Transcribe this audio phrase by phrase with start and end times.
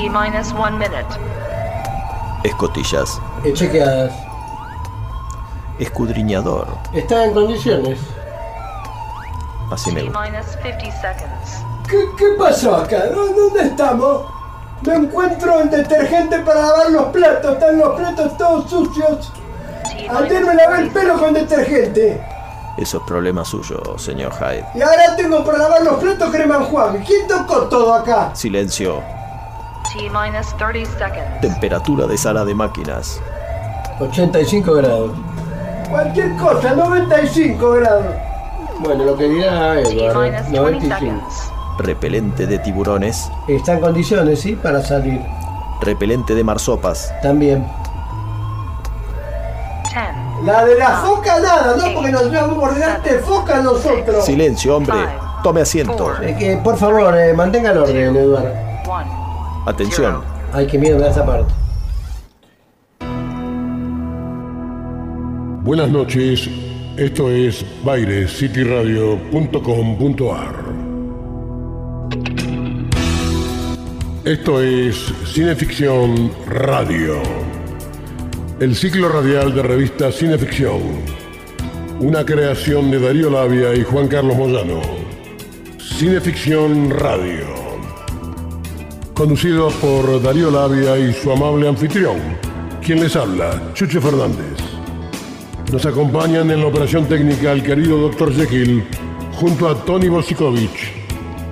[0.00, 1.04] T minus one minute.
[2.42, 3.20] Escotillas.
[3.44, 4.10] Eh, chequeadas.
[5.78, 6.66] Escudriñador.
[6.94, 7.98] Está en condiciones.
[9.70, 10.20] Así me T gusta.
[10.22, 11.64] minus 50 seconds.
[11.86, 13.08] ¿Qué, qué pasó acá?
[13.14, 14.24] ¿Dó- ¿Dónde estamos?
[14.82, 17.52] No encuentro el detergente para lavar los platos.
[17.52, 19.30] Están los platos todos sucios.
[20.10, 22.26] Minus me lavé el 30 pelo con detergente.
[22.78, 24.64] Eso es problema suyo, señor Hyde.
[24.74, 27.04] Y ahora tengo para lavar los platos crema enjuague.
[27.06, 28.30] ¿Quién tocó todo acá?
[28.34, 29.02] Silencio.
[31.40, 33.20] Temperatura de sala de máquinas.
[33.98, 35.10] 85 grados.
[35.90, 38.06] Cualquier cosa, 95 grados.
[38.78, 40.98] Bueno, lo que dirá Edward, minus 20 95.
[41.00, 41.52] seconds.
[41.78, 43.30] Repelente de tiburones.
[43.48, 44.54] Está en condiciones, ¿sí?
[44.54, 45.20] Para salir.
[45.80, 47.12] Repelente de marsopas.
[47.20, 47.66] También.
[49.82, 51.94] 10, La de la foca nada, ¿no?
[51.94, 54.24] Porque nos foca a nosotros.
[54.24, 54.94] Silencio, hombre.
[55.42, 56.12] Tome asiento.
[56.22, 58.70] Eh, que, por favor, eh, mantenga el orden, Eduardo.
[59.64, 59.70] 1.
[59.70, 60.22] Atención.
[60.52, 61.52] Ay, que miedo me da esa parte.
[65.62, 66.48] Buenas noches,
[66.96, 70.54] esto es bairescityradio.com.ar.
[74.24, 77.20] Esto es Cineficción Radio,
[78.58, 80.80] el ciclo radial de revista Cineficción,
[82.00, 84.80] una creación de Darío Labia y Juan Carlos Moyano.
[85.78, 87.69] Cineficción Radio,
[89.14, 92.16] conducido por Darío Labia y su amable anfitrión,
[92.84, 94.56] quien les habla, Chucho Fernández.
[95.72, 98.34] Nos acompañan en la operación técnica el querido Dr.
[98.34, 98.84] Jekyll
[99.34, 100.92] junto a Tony Bosikovich.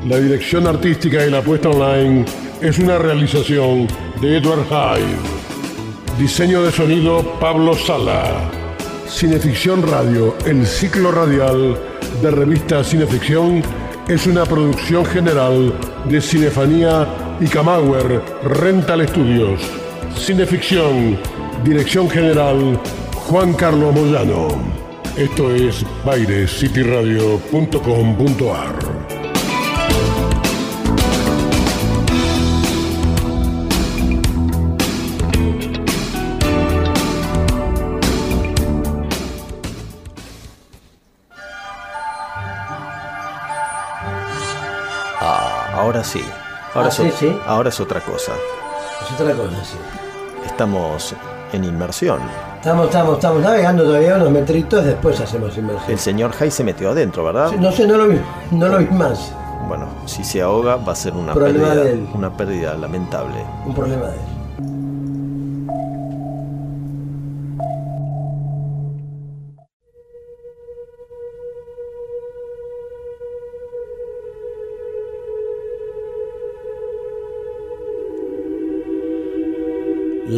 [0.07, 2.25] La dirección artística y la puesta online
[2.61, 3.87] es una realización
[4.21, 6.19] de Edward Hyde.
[6.19, 8.51] Diseño de sonido Pablo Sala.
[9.07, 11.79] Cineficción Radio, el ciclo radial
[12.21, 13.63] de revista Cineficción,
[14.09, 15.73] es una producción general
[16.09, 17.07] de Cinefanía
[17.41, 19.61] y Camauer Rental Studios.
[20.17, 21.17] Cineficción,
[21.65, 22.81] dirección general
[23.15, 24.49] Juan Carlos Moyano.
[25.17, 28.79] Esto es bairescityradio.com.ar.
[45.21, 46.23] Ah, ahora sí.
[46.79, 47.39] Ahora, Ah, es, sí, sí.
[47.47, 48.33] ahora es otra cosa.
[49.03, 49.77] Es otra cosa, sí.
[50.47, 51.15] Estamos
[51.53, 52.21] en inmersión.
[52.57, 55.91] Estamos, estamos, estamos navegando todavía unos metritos, después hacemos inmersión.
[55.93, 57.51] El señor Hyde se metió adentro, ¿verdad?
[57.51, 59.33] Sí, No sé, no lo vi, no lo vi más.
[59.69, 63.45] Bueno, si se ahoga va a ser una Problema pérdida, una pérdida lamentable.
[63.67, 64.21] Un problema de él.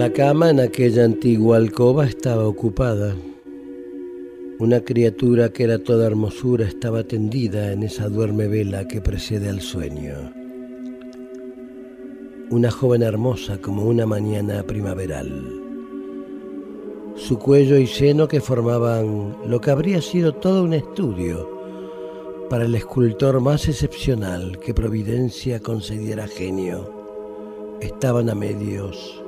[0.01, 3.15] La cama en aquella antigua alcoba estaba ocupada.
[4.59, 9.61] Una criatura que era toda hermosura estaba tendida en esa duerme vela que precede al
[9.61, 10.15] sueño.
[12.49, 15.29] Una joven hermosa como una mañana primaveral.
[17.17, 21.47] Su cuello y seno que formaban lo que habría sido todo un estudio
[22.49, 26.91] para el escultor más excepcional que Providencia concediera genio,
[27.83, 29.23] estaban a medios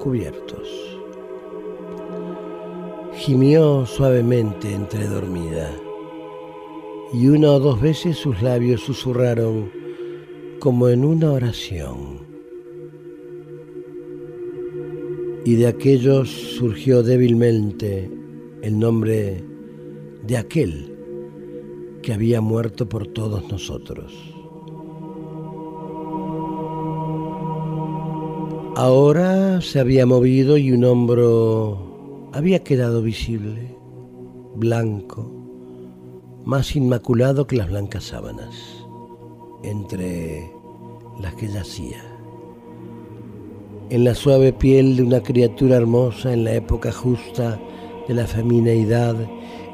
[0.00, 0.66] cubiertos.
[3.14, 5.70] Gimió suavemente entre dormida
[7.12, 9.70] y una o dos veces sus labios susurraron
[10.58, 12.20] como en una oración.
[15.44, 18.10] Y de aquellos surgió débilmente
[18.62, 19.42] el nombre
[20.26, 20.96] de aquel
[22.02, 24.29] que había muerto por todos nosotros.
[28.76, 33.76] Ahora se había movido y un hombro había quedado visible,
[34.54, 35.28] blanco,
[36.44, 38.54] más inmaculado que las blancas sábanas,
[39.64, 40.52] entre
[41.20, 42.00] las que yacía.
[43.90, 47.60] En la suave piel de una criatura hermosa en la época justa
[48.06, 49.16] de la femineidad,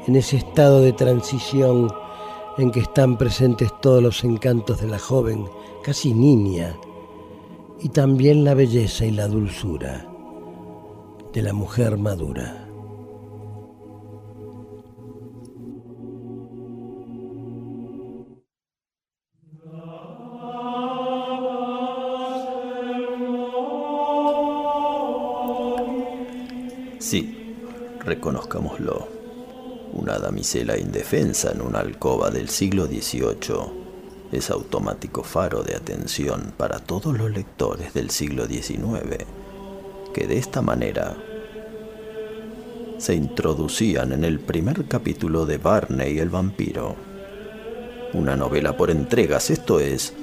[0.07, 1.93] en ese estado de transición
[2.57, 5.45] en que están presentes todos los encantos de la joven,
[5.83, 6.75] casi niña,
[7.79, 10.07] y también la belleza y la dulzura
[11.33, 12.63] de la mujer madura.
[26.99, 27.55] Sí,
[28.03, 29.07] reconozcámoslo.
[29.93, 33.86] Una damisela indefensa en una alcoba del siglo XVIII
[34.31, 39.25] ese automático faro de atención para todos los lectores del siglo XIX,
[40.13, 41.15] que de esta manera
[42.97, 46.95] se introducían en el primer capítulo de Barney el vampiro.
[48.13, 50.13] Una novela por entregas, esto es,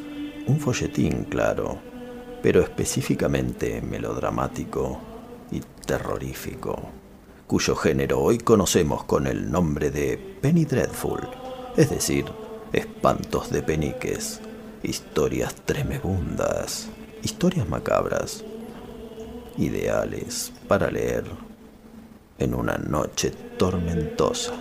[0.46, 1.78] un folletín, claro,
[2.42, 5.00] pero específicamente melodramático
[5.50, 6.90] y terrorífico,
[7.46, 11.20] cuyo género hoy conocemos con el nombre de Penny Dreadful,
[11.76, 12.24] es decir,
[12.74, 14.40] espantos de peniques,
[14.82, 16.88] historias tremebundas,
[17.22, 18.44] historias macabras,
[19.56, 21.24] ideales para leer
[22.38, 24.52] en una noche tormentosa.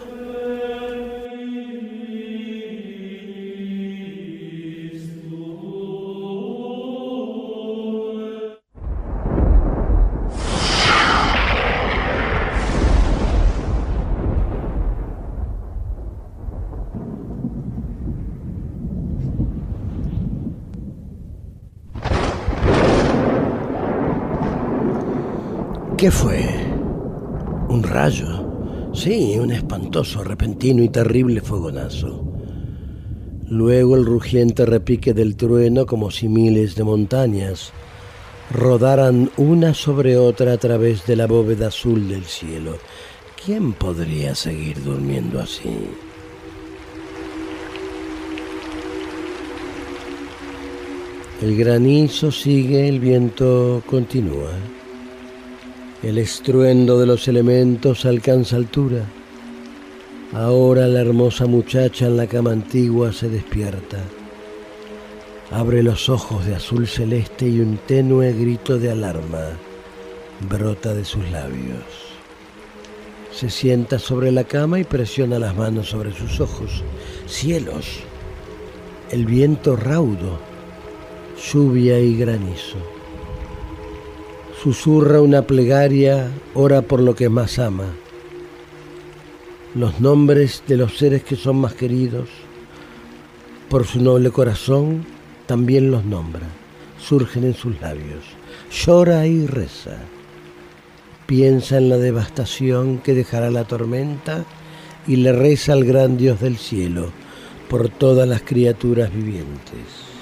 [26.04, 26.44] ¿Qué fue?
[27.70, 28.92] ¿Un rayo?
[28.94, 32.26] Sí, un espantoso, repentino y terrible fogonazo.
[33.48, 37.72] Luego el rugiente repique del trueno como si miles de montañas
[38.52, 42.80] rodaran una sobre otra a través de la bóveda azul del cielo.
[43.46, 45.70] ¿Quién podría seguir durmiendo así?
[51.42, 54.52] El granizo sigue, el viento continúa.
[56.04, 59.06] El estruendo de los elementos alcanza altura.
[60.34, 64.00] Ahora la hermosa muchacha en la cama antigua se despierta.
[65.50, 69.58] Abre los ojos de azul celeste y un tenue grito de alarma
[70.50, 71.86] brota de sus labios.
[73.32, 76.84] Se sienta sobre la cama y presiona las manos sobre sus ojos.
[77.28, 78.02] Cielos,
[79.10, 80.38] el viento raudo,
[81.50, 82.93] lluvia y granizo
[84.64, 87.88] susurra una plegaria, ora por lo que más ama.
[89.76, 92.30] Los nombres de los seres que son más queridos,
[93.68, 95.04] por su noble corazón,
[95.48, 96.48] también los nombra,
[96.98, 98.24] surgen en sus labios.
[98.72, 99.98] Llora y reza.
[101.26, 104.46] Piensa en la devastación que dejará la tormenta
[105.06, 107.12] y le reza al gran Dios del cielo
[107.68, 110.13] por todas las criaturas vivientes.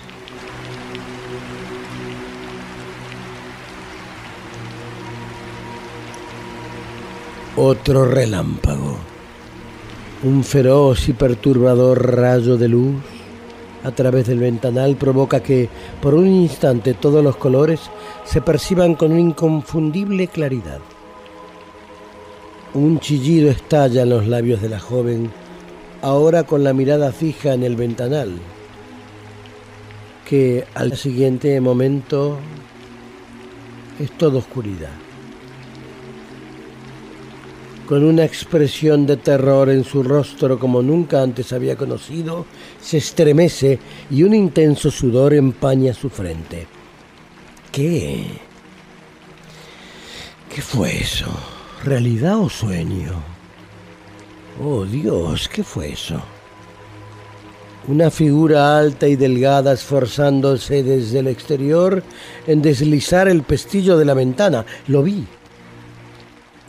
[7.57, 8.95] Otro relámpago.
[10.23, 12.95] Un feroz y perturbador rayo de luz
[13.83, 15.67] a través del ventanal provoca que
[16.01, 17.81] por un instante todos los colores
[18.23, 20.79] se perciban con una inconfundible claridad.
[22.73, 25.29] Un chillido estalla en los labios de la joven,
[26.01, 28.31] ahora con la mirada fija en el ventanal,
[30.25, 32.37] que al siguiente momento
[33.99, 35.10] es toda oscuridad
[37.91, 42.45] con una expresión de terror en su rostro como nunca antes había conocido,
[42.81, 43.79] se estremece
[44.09, 46.67] y un intenso sudor empaña su frente.
[47.69, 48.27] ¿Qué?
[50.55, 51.37] ¿Qué fue eso?
[51.83, 53.11] ¿Realidad o sueño?
[54.63, 56.21] Oh Dios, ¿qué fue eso?
[57.89, 62.01] Una figura alta y delgada esforzándose desde el exterior
[62.47, 64.65] en deslizar el pestillo de la ventana.
[64.87, 65.27] Lo vi.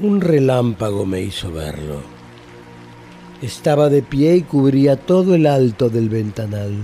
[0.00, 2.00] Un relámpago me hizo verlo.
[3.42, 6.82] Estaba de pie y cubría todo el alto del ventanal.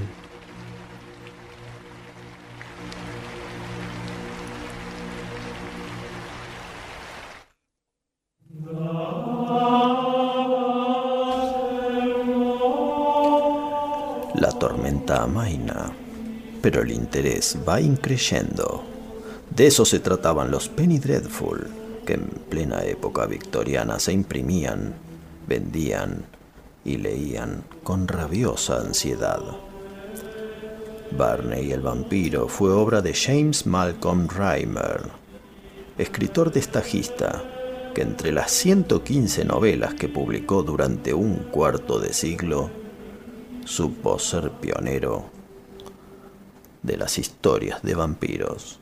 [14.34, 15.92] La tormenta amaina,
[16.60, 18.84] pero el interés va increyendo.
[19.48, 21.77] De eso se trataban los Penny Dreadful
[22.08, 24.94] que en plena época victoriana se imprimían,
[25.46, 26.24] vendían
[26.82, 29.42] y leían con rabiosa ansiedad.
[31.10, 35.02] Barney el vampiro fue obra de James Malcolm Reimer,
[35.98, 37.44] escritor destajista
[37.94, 42.70] que entre las 115 novelas que publicó durante un cuarto de siglo,
[43.66, 45.26] supo ser pionero
[46.82, 48.80] de las historias de vampiros.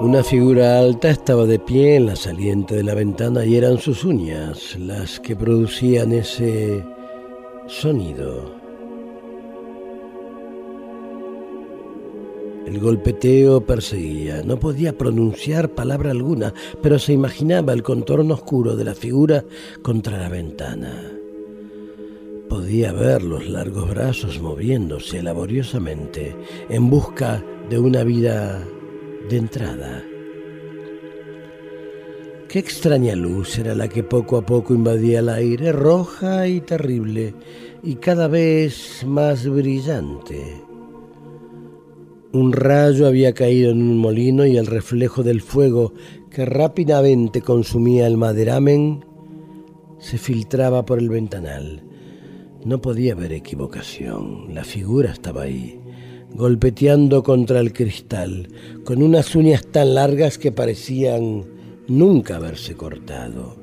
[0.00, 4.04] Una figura alta estaba de pie en la saliente de la ventana y eran sus
[4.04, 6.84] uñas las que producían ese
[7.66, 8.54] sonido.
[12.64, 14.44] El golpeteo perseguía.
[14.44, 19.44] No podía pronunciar palabra alguna, pero se imaginaba el contorno oscuro de la figura
[19.82, 21.10] contra la ventana.
[22.48, 26.36] Podía ver los largos brazos moviéndose laboriosamente
[26.68, 28.64] en busca de una vida
[29.28, 30.04] de entrada.
[32.48, 37.34] Qué extraña luz era la que poco a poco invadía el aire, roja y terrible,
[37.82, 40.62] y cada vez más brillante.
[42.32, 45.92] Un rayo había caído en un molino y el reflejo del fuego
[46.30, 49.04] que rápidamente consumía el maderamen
[49.98, 51.82] se filtraba por el ventanal.
[52.64, 55.77] No podía haber equivocación, la figura estaba ahí,
[56.38, 58.48] golpeteando contra el cristal,
[58.84, 61.44] con unas uñas tan largas que parecían
[61.88, 63.56] nunca haberse cortado.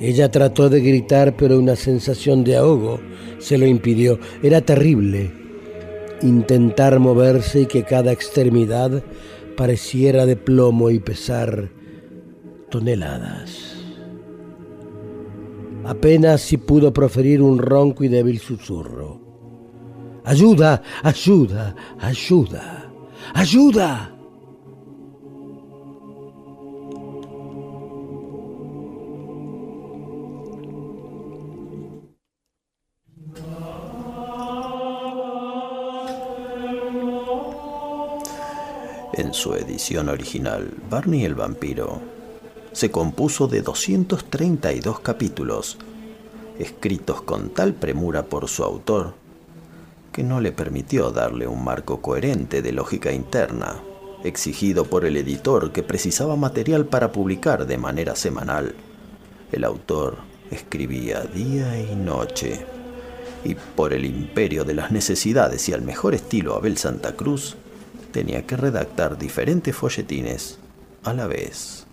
[0.00, 2.98] Ella trató de gritar, pero una sensación de ahogo
[3.38, 4.18] se lo impidió.
[4.42, 5.30] Era terrible
[6.22, 9.04] intentar moverse y que cada extremidad
[9.54, 11.68] pareciera de plomo y pesar
[12.70, 13.76] toneladas.
[15.84, 19.21] Apenas si pudo proferir un ronco y débil susurro.
[20.24, 22.92] Ayuda, ayuda, ayuda,
[23.34, 24.08] ayuda.
[39.14, 42.00] En su edición original, Barney el vampiro
[42.72, 45.78] se compuso de 232 capítulos,
[46.58, 49.21] escritos con tal premura por su autor,
[50.12, 53.82] que no le permitió darle un marco coherente de lógica interna,
[54.22, 58.74] exigido por el editor que precisaba material para publicar de manera semanal.
[59.50, 60.18] El autor
[60.50, 62.64] escribía día y noche,
[63.44, 67.56] y por el imperio de las necesidades y al mejor estilo Abel Santa Cruz,
[68.12, 70.58] tenía que redactar diferentes folletines
[71.02, 71.86] a la vez.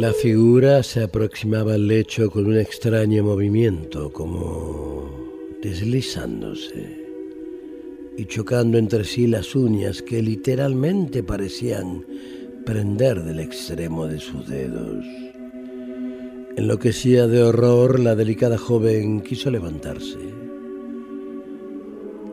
[0.00, 5.10] La figura se aproximaba al lecho con un extraño movimiento, como
[5.60, 7.04] deslizándose
[8.16, 12.06] y chocando entre sí las uñas que literalmente parecían
[12.64, 15.04] prender del extremo de sus dedos.
[16.56, 20.16] Enloquecida de horror, la delicada joven quiso levantarse.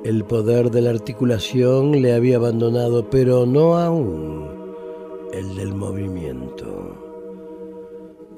[0.06, 4.48] El poder de la articulación le había abandonado, pero no aún
[5.34, 7.07] el del movimiento.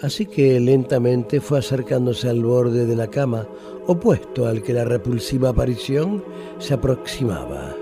[0.01, 3.45] Así que lentamente fue acercándose al borde de la cama,
[3.85, 6.23] opuesto al que la repulsiva aparición
[6.57, 7.75] se aproximaba.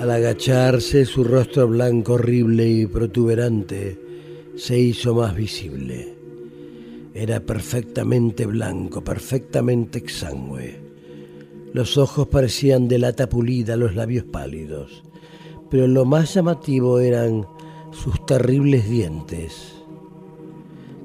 [0.00, 3.98] Al agacharse, su rostro blanco, horrible y protuberante
[4.56, 6.14] se hizo más visible.
[7.12, 10.78] Era perfectamente blanco, perfectamente exangüe.
[11.72, 15.02] Los ojos parecían de lata pulida, los labios pálidos
[15.70, 17.46] pero lo más llamativo eran
[17.92, 19.76] sus terribles dientes,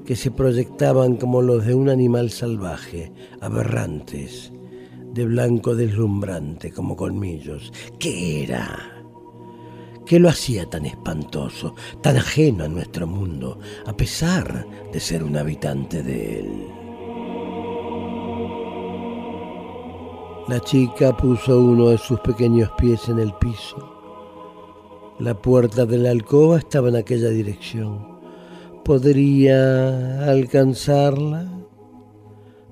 [0.04, 4.52] que se proyectaban como los de un animal salvaje, aberrantes,
[5.12, 7.72] de blanco deslumbrante como colmillos.
[7.98, 8.92] ¿Qué era?
[10.04, 15.36] ¿Qué lo hacía tan espantoso, tan ajeno a nuestro mundo, a pesar de ser un
[15.36, 16.66] habitante de él?
[20.48, 23.95] La chica puso uno de sus pequeños pies en el piso
[25.18, 28.16] la puerta de la alcoba estaba en aquella dirección.
[28.84, 31.50] ¿Podría alcanzarla?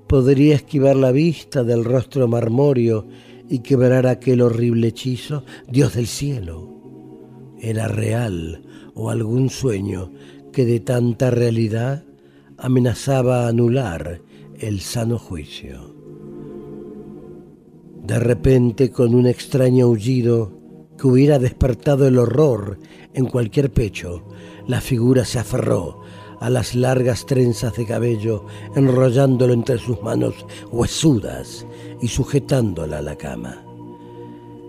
[0.06, 3.06] ¿Podría esquivar la vista del rostro marmóreo
[3.48, 5.44] y quebrar aquel horrible hechizo?
[5.68, 6.70] Dios del cielo.
[7.58, 8.62] ¿Era real
[8.94, 10.12] o algún sueño
[10.52, 12.04] que de tanta realidad
[12.58, 14.20] amenazaba anular
[14.58, 15.94] el sano juicio?
[18.04, 20.63] De repente, con un extraño aullido,
[21.08, 22.78] hubiera despertado el horror
[23.12, 24.22] en cualquier pecho,
[24.66, 26.00] la figura se aferró
[26.40, 28.44] a las largas trenzas de cabello,
[28.74, 30.34] enrollándolo entre sus manos
[30.70, 31.66] huesudas
[32.02, 33.64] y sujetándola a la cama.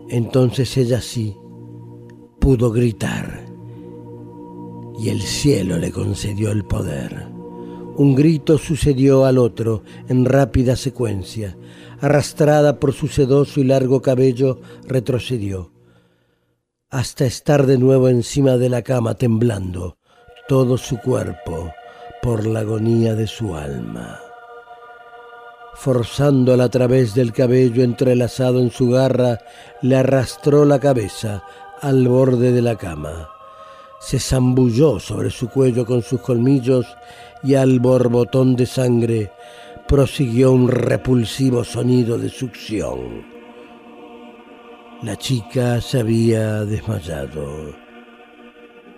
[0.09, 1.35] Entonces ella sí
[2.39, 3.45] pudo gritar
[4.99, 7.27] y el cielo le concedió el poder.
[7.97, 11.57] Un grito sucedió al otro en rápida secuencia.
[11.99, 15.74] Arrastrada por su sedoso y largo cabello, retrocedió
[16.89, 19.97] hasta estar de nuevo encima de la cama temblando
[20.47, 21.73] todo su cuerpo
[22.21, 24.19] por la agonía de su alma.
[25.73, 29.39] forzándola a través del cabello entrelazado en su garra,
[29.81, 31.43] le arrastró la cabeza
[31.81, 33.29] al borde de la cama.
[33.99, 36.85] Se zambulló sobre su cuello con sus colmillos
[37.43, 39.31] y al borbotón de sangre
[39.87, 43.34] prosiguió un repulsivo sonido de succión.
[45.03, 47.75] La chica se había desmayado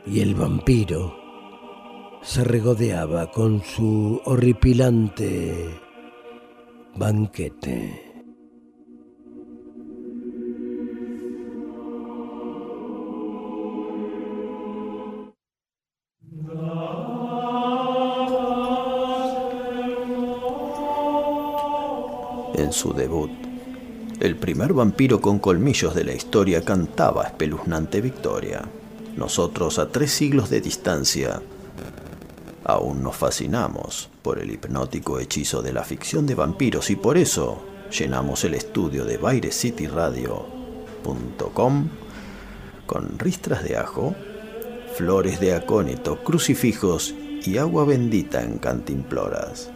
[0.06, 1.16] y el vampiro
[2.22, 5.80] se regodeaba con su horripilante
[6.96, 8.04] banquete.
[22.56, 23.47] En su debut,
[24.19, 28.63] el primer vampiro con colmillos de la historia cantaba espeluznante victoria.
[29.15, 31.39] Nosotros, a tres siglos de distancia,
[32.63, 37.63] aún nos fascinamos por el hipnótico hechizo de la ficción de vampiros y por eso
[37.91, 41.89] llenamos el estudio de BaireCityRadio.com
[42.88, 44.15] con ristras de ajo,
[44.95, 47.13] flores de acónito, crucifijos
[47.45, 49.69] y agua bendita en cantimploras.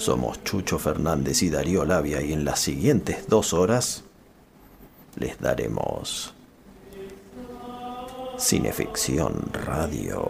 [0.00, 4.02] Somos Chucho Fernández y Darío Labia y en las siguientes dos horas
[5.16, 6.32] les daremos
[8.38, 10.26] Cineficción Radio.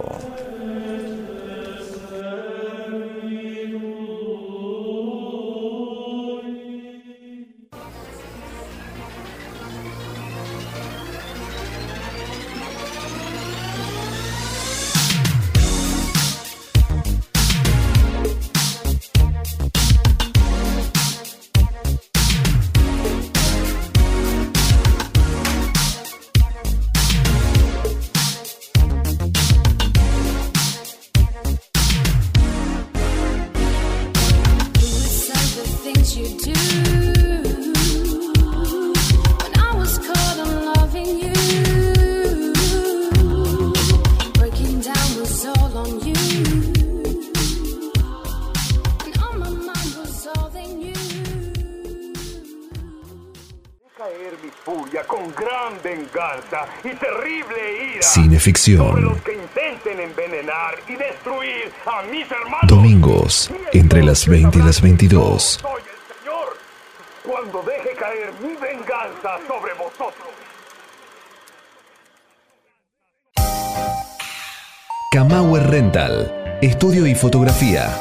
[58.01, 59.05] Cineficción.
[59.05, 62.67] Los que intenten envenenar y destruir a mis hermanos.
[62.67, 65.61] Domingos, entre las 20 y las 22.
[68.11, 70.27] Mi venganza sobre vosotros.
[75.13, 76.59] Kamauer Rental.
[76.61, 77.97] Estudio y fotografía.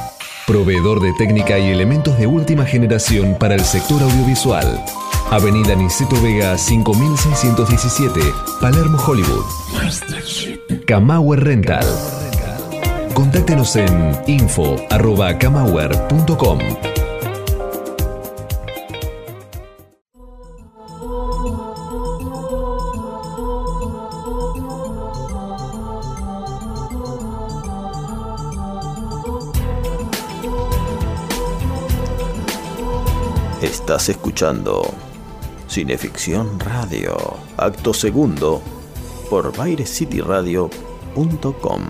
[0.48, 4.84] Proveedor de técnica y elementos de última generación para el sector audiovisual.
[5.30, 8.20] Avenida Niceto Vega 5617,
[8.60, 9.46] Palermo, Hollywood.
[10.88, 11.86] Kamauer Rental.
[13.14, 16.60] Contáctenos en info.kamauer.com.
[34.00, 34.82] Estás escuchando
[35.68, 37.18] Cineficción Radio,
[37.58, 38.62] acto segundo,
[39.30, 41.82] por BaireCityRadio.com.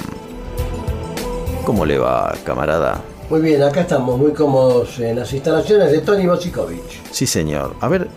[1.64, 3.00] ¿Cómo le va, camarada?
[3.30, 7.12] Muy bien, acá estamos muy cómodos en las instalaciones de Tony Bosikovic.
[7.12, 7.76] Sí, señor.
[7.80, 8.10] A ver,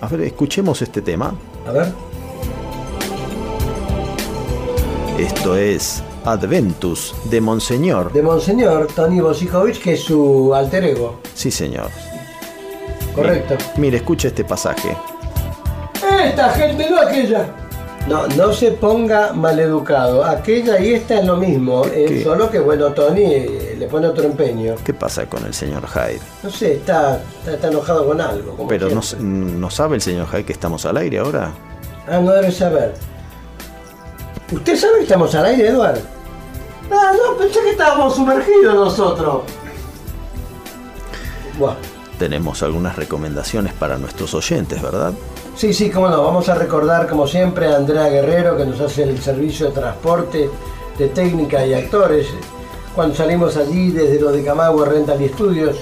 [0.00, 1.34] a ver, escuchemos este tema.
[1.66, 1.92] A ver.
[5.18, 8.12] Esto es Adventus de Monseñor.
[8.12, 11.18] De Monseñor Tony Bosikovic, que es su alter ego.
[11.34, 11.90] Sí, señor.
[13.14, 13.56] Correcto.
[13.76, 14.96] Mire, escuche este pasaje.
[16.24, 17.46] Esta gente, no aquella.
[18.08, 20.24] No, no se ponga maleducado.
[20.24, 21.86] Aquella y esta es lo mismo.
[21.86, 24.74] eh, solo que, bueno, Tony eh, le pone otro empeño.
[24.84, 26.20] ¿Qué pasa con el señor Hyde?
[26.42, 28.56] No sé, está, está, está enojado con algo.
[28.56, 29.00] como Pero no.
[29.20, 31.52] ¿no sabe el señor Hyde que estamos al aire ahora?
[32.06, 32.92] Ah, no debe saber.
[34.52, 36.00] ¿Usted sabe que estamos al aire, Eduardo?
[36.92, 39.42] Ah, no, pensé que estábamos sumergidos nosotros.
[41.58, 41.74] Buah.
[42.18, 45.12] Tenemos algunas recomendaciones para nuestros oyentes, ¿verdad?
[45.56, 46.22] Sí, sí, cómo no.
[46.22, 50.50] Vamos a recordar, como siempre, a Andrea Guerrero, que nos hace el servicio de transporte,
[50.98, 52.28] de técnica y actores.
[52.94, 55.76] Cuando salimos allí desde lo de Camagüe Rental y Estudios,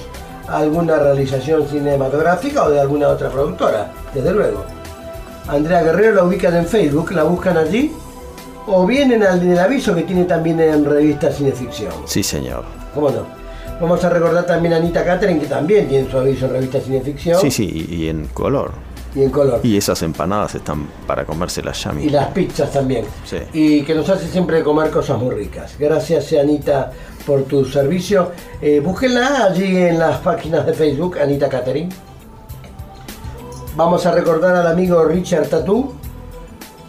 [0.47, 4.65] a alguna realización cinematográfica o de alguna otra productora, desde luego.
[5.47, 7.93] Andrea Guerrero la ubican en Facebook, la buscan allí,
[8.65, 11.93] o vienen al del aviso que tiene también en revista Cineficción.
[12.05, 12.63] Sí, señor.
[12.93, 13.42] ¿Cómo no?
[13.83, 17.37] Vamos a recordar también a Anita Catherine, que también tiene su aviso en revista Cineficción.
[17.41, 18.71] Sí, sí, y y en color.
[19.13, 19.59] Y en color.
[19.61, 22.11] Y esas empanadas están para comérselas ya Y mismo.
[22.13, 23.03] las pizzas también.
[23.25, 23.39] Sí.
[23.51, 25.75] Y que nos hace siempre comer cosas muy ricas.
[25.77, 26.91] Gracias, Anita,
[27.25, 28.31] por tu servicio.
[28.61, 31.89] Eh, búsquenla allí en las páginas de Facebook, Anita Catering.
[33.75, 35.91] Vamos a recordar al amigo Richard Tatú,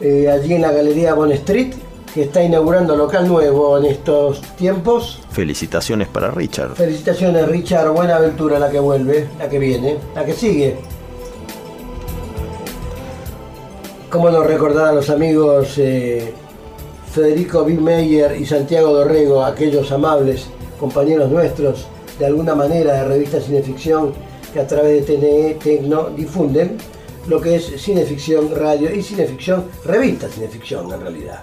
[0.00, 1.72] eh, allí en la Galería Bon Street,
[2.14, 5.20] que está inaugurando local nuevo en estos tiempos.
[5.30, 6.76] Felicitaciones para Richard.
[6.76, 7.90] Felicitaciones, Richard.
[7.90, 10.76] Buena aventura la que vuelve, la que viene, la que sigue.
[14.08, 16.32] Cómo no recordar a los amigos eh,
[17.12, 17.74] Federico B.
[17.74, 20.46] Meyer y Santiago Dorrego, aquellos amables
[20.78, 21.88] compañeros nuestros,
[22.20, 24.12] de alguna manera, de revista Cineficción,
[24.52, 26.78] que a través de TNE Tecno difunden
[27.26, 31.42] lo que es cineficción radio y cineficción, revista cineficción en realidad.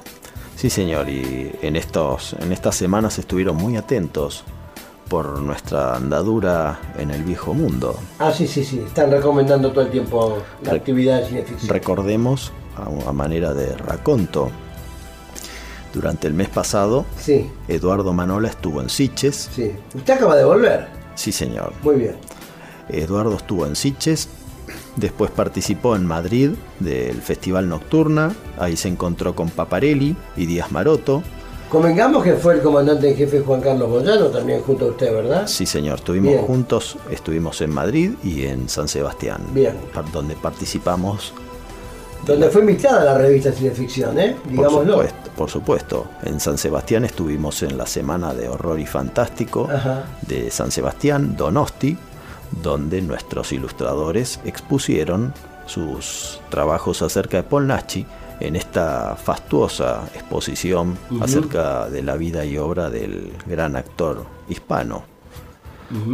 [0.61, 4.43] Sí, señor, y en, estos, en estas semanas estuvieron muy atentos
[5.09, 7.97] por nuestra andadura en el viejo mundo.
[8.19, 11.67] Ah, sí, sí, sí, están recomendando todo el tiempo la Re- actividad de cineficción.
[11.67, 14.51] Recordemos, a, a manera de raconto,
[15.95, 19.49] durante el mes pasado, Sí, Eduardo Manola estuvo en Siches.
[19.55, 19.71] sí.
[19.95, 20.87] Usted acaba de volver.
[21.15, 21.73] Sí, señor.
[21.81, 22.15] Muy bien.
[22.87, 24.29] Eduardo estuvo en Siches,
[24.95, 31.23] después participó en Madrid del Festival Nocturna, ahí se encontró con Paparelli y Díaz Maroto.
[31.69, 35.47] Convengamos que fue el comandante en jefe Juan Carlos Boyano, también junto a usted, ¿verdad?
[35.47, 36.45] Sí, señor, estuvimos Bien.
[36.45, 39.75] juntos, estuvimos en Madrid y en San Sebastián, Bien.
[40.11, 41.33] donde participamos,
[42.25, 44.35] Donde fue invitada la revista Cineficción, ¿eh?
[44.43, 44.91] por Digámoslo.
[44.93, 46.05] supuesto, por supuesto.
[46.23, 50.03] En San Sebastián estuvimos en la Semana de Horror y Fantástico Ajá.
[50.27, 51.97] de San Sebastián, Donosti,
[52.61, 55.33] donde nuestros ilustradores expusieron
[55.65, 58.05] sus trabajos acerca de Polnachi
[58.39, 65.03] en esta fastuosa exposición acerca de la vida y obra del gran actor hispano.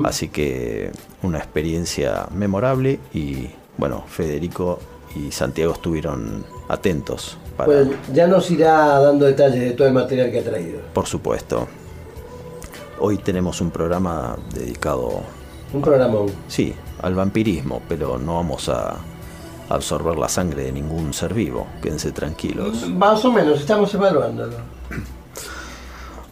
[0.03, 3.47] Así que una experiencia memorable y
[3.77, 4.79] bueno, Federico
[5.15, 10.31] y Santiago estuvieron atentos para, Pues ya nos irá dando detalles de todo el material
[10.31, 10.79] que ha traído.
[10.93, 11.67] por supuesto.
[12.99, 15.21] Hoy tenemos un programa dedicado
[15.73, 16.27] Un programón.
[16.47, 18.95] Sí, al vampirismo, pero no vamos a
[19.69, 21.67] absorber la sangre de ningún ser vivo.
[21.81, 22.87] Quédense tranquilos.
[22.89, 24.55] Más o menos, estamos evaluándolo.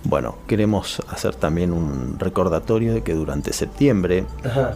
[0.07, 4.75] Bueno, queremos hacer también un recordatorio de que durante septiembre, Ajá.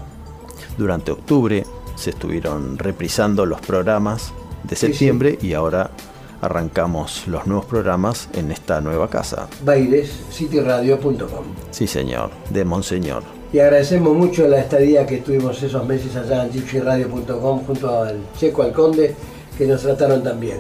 [0.78, 4.94] durante octubre, se estuvieron reprisando los programas de Sí, sí.
[4.94, 5.92] septiembre y ahora
[6.42, 9.48] arrancamos los nuevos programas en esta nueva casa.
[9.64, 11.46] Baires, cityradio.com.
[11.70, 13.22] Sí, señor, de Monseñor.
[13.52, 18.62] Y agradecemos mucho la estadía que tuvimos esos meses allá en gypsyradio.com junto al Checo
[18.64, 19.16] Alconde,
[19.58, 20.58] que nos trataron también.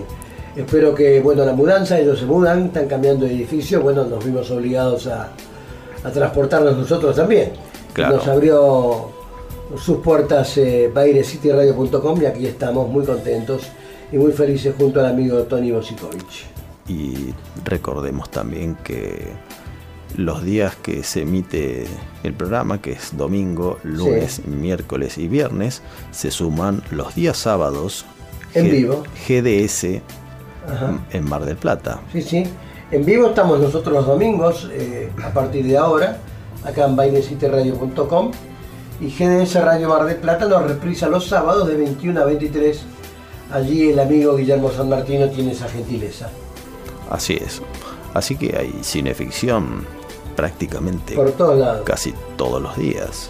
[0.56, 4.49] Espero que, bueno, la mudanza, ellos se mudan, están cambiando de edificio, bueno, nos vimos
[4.49, 5.30] obligados a,
[6.04, 7.52] a transportarnos nosotros también.
[7.93, 8.17] Claro.
[8.17, 9.12] Nos abrió
[9.78, 13.63] sus puertas eh, y aquí estamos muy contentos
[14.12, 16.25] y muy felices junto al amigo Tony Bosikovic.
[16.88, 19.28] Y recordemos también que
[20.15, 21.85] los días que se emite
[22.23, 28.05] el programa, que es domingo, lunes, miércoles y viernes, se suman los días sábados
[28.53, 29.03] En G- vivo.
[29.27, 30.01] GDS
[30.67, 30.99] Ajá.
[31.11, 31.99] en Mar del Plata.
[32.11, 32.43] Sí, sí.
[32.91, 36.17] En vivo estamos nosotros los domingos, eh, a partir de ahora,
[36.65, 38.31] acá en baileciteradio.com.
[39.01, 42.81] Y GDS Radio Mar del Plata nos reprisa los sábados de 21 a 23.
[43.51, 46.29] Allí el amigo Guillermo San Martino tiene esa gentileza.
[47.09, 47.61] Así es.
[48.13, 49.85] Así que hay cineficción
[50.39, 51.82] prácticamente Por todos lados.
[51.84, 53.30] casi todos los días.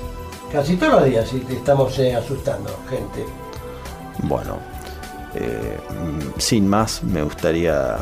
[0.51, 3.25] Casi todos los días, sí, te estamos eh, asustando, gente.
[4.23, 4.57] Bueno,
[5.33, 7.97] eh, mm, sin más, me gustaría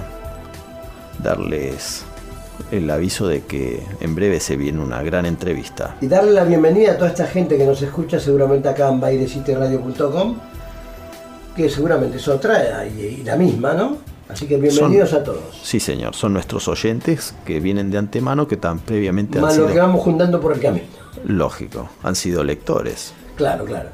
[1.24, 2.04] darles
[2.70, 5.96] el aviso de que en breve se viene una gran entrevista.
[6.02, 10.36] Y darle la bienvenida a toda esta gente que nos escucha seguramente acá en baileciteradio.com,
[11.56, 13.98] que seguramente es otra y, y la misma, ¿no?
[14.30, 15.40] Así que bienvenidos Son- a todos.
[15.64, 19.68] Sí, señor, son nuestros oyentes que vienen de antemano, que tan previamente han Más sido,
[19.68, 20.86] que vamos juntando por el camino.
[21.26, 23.14] lógico, han sido lectores.
[23.36, 23.90] Claro, claro.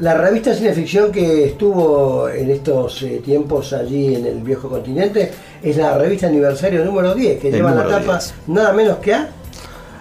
[0.00, 5.30] La revista Cineficción que estuvo en estos eh, tiempos allí en el viejo continente
[5.62, 8.34] es la revista aniversario número 10, que El lleva la tapa 10.
[8.48, 9.30] nada menos que a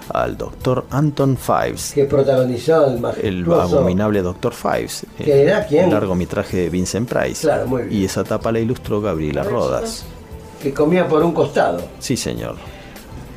[0.09, 5.85] Al doctor Anton Fives, que protagonizó el el abominable doctor Fives, ¿Que era quién?
[5.85, 7.41] el largometraje de Vincent Price.
[7.47, 8.01] Claro, muy bien.
[8.01, 10.03] Y esa tapa la ilustró Gabriela Rodas.
[10.61, 11.81] que comía por un costado.
[11.99, 12.55] Sí, señor.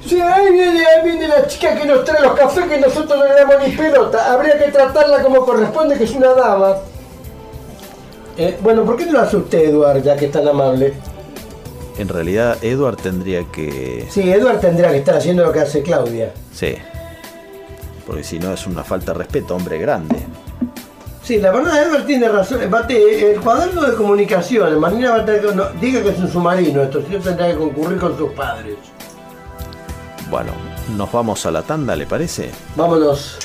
[0.04, 3.24] Sí, ahí viene, ahí viene la chica que nos trae los cafés que nosotros no
[3.24, 4.32] le damos ni pelota.
[4.32, 6.74] Habría que tratarla como corresponde, que es una dama.
[8.36, 10.94] Eh, bueno, ¿por qué no lo hace usted, Eduard, ya que es tan amable?
[11.98, 16.32] En realidad, Edward tendría que Sí, Eduard tendrá que estar haciendo lo que hace Claudia.
[16.52, 16.74] Sí.
[18.06, 20.16] Porque si no es una falta de respeto, hombre grande.
[21.22, 22.60] Sí, la verdad, Edward tiene razón.
[22.62, 25.54] El cuaderno de comunicaciones, Marina va a tener que.
[25.54, 28.76] no, diga que es un submarino, esto sí tendrá que concurrir con sus padres.
[30.30, 30.52] Bueno,
[30.96, 32.50] nos vamos a la tanda, ¿le parece?
[32.76, 33.38] Vámonos.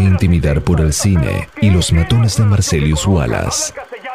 [0.00, 3.74] Intimidar por el cine y los matones de Marcelius Wallace.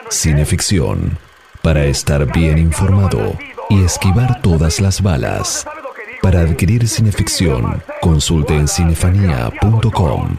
[0.10, 1.18] Cineficción.
[1.62, 3.38] Para estar bien informado
[3.70, 5.68] y esquivar todas las balas.
[6.22, 10.38] Para adquirir cineficción, consulte en cinefanía.com.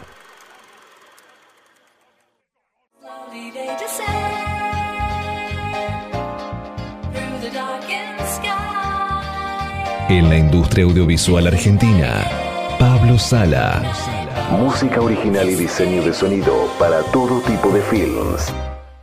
[10.08, 12.24] En la industria audiovisual argentina,
[12.78, 14.17] Pablo Sala.
[14.50, 18.52] Música original y diseño de sonido para todo tipo de films.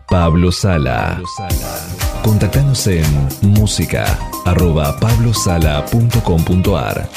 [0.08, 1.22] Pablo Sala.
[2.24, 3.06] Contactanos en
[3.42, 4.06] música
[4.46, 7.08] arroba pablosala.com.ar.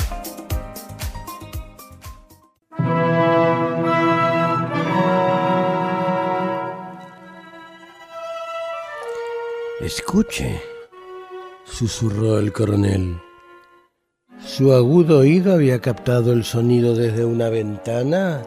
[9.81, 10.61] Escuche,
[11.65, 13.19] susurró el coronel.
[14.59, 18.43] Su agudo oído había captado el sonido desde una ventana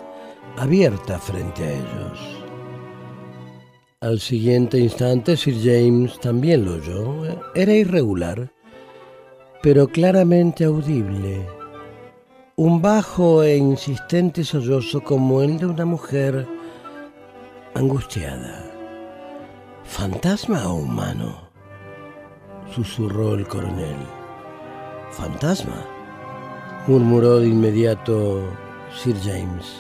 [0.58, 2.20] abierta frente a ellos.
[4.02, 7.40] Al siguiente instante Sir James también lo oyó.
[7.56, 8.52] Era irregular,
[9.64, 11.48] pero claramente audible.
[12.58, 16.46] Un bajo e insistente sollozo como el de una mujer
[17.74, 18.70] angustiada.
[19.86, 21.50] ¿Fantasma o humano?
[22.76, 23.96] susurró el coronel.
[25.12, 26.01] ¿Fantasma?
[26.88, 28.42] Murmuró de inmediato
[28.96, 29.76] Sir James.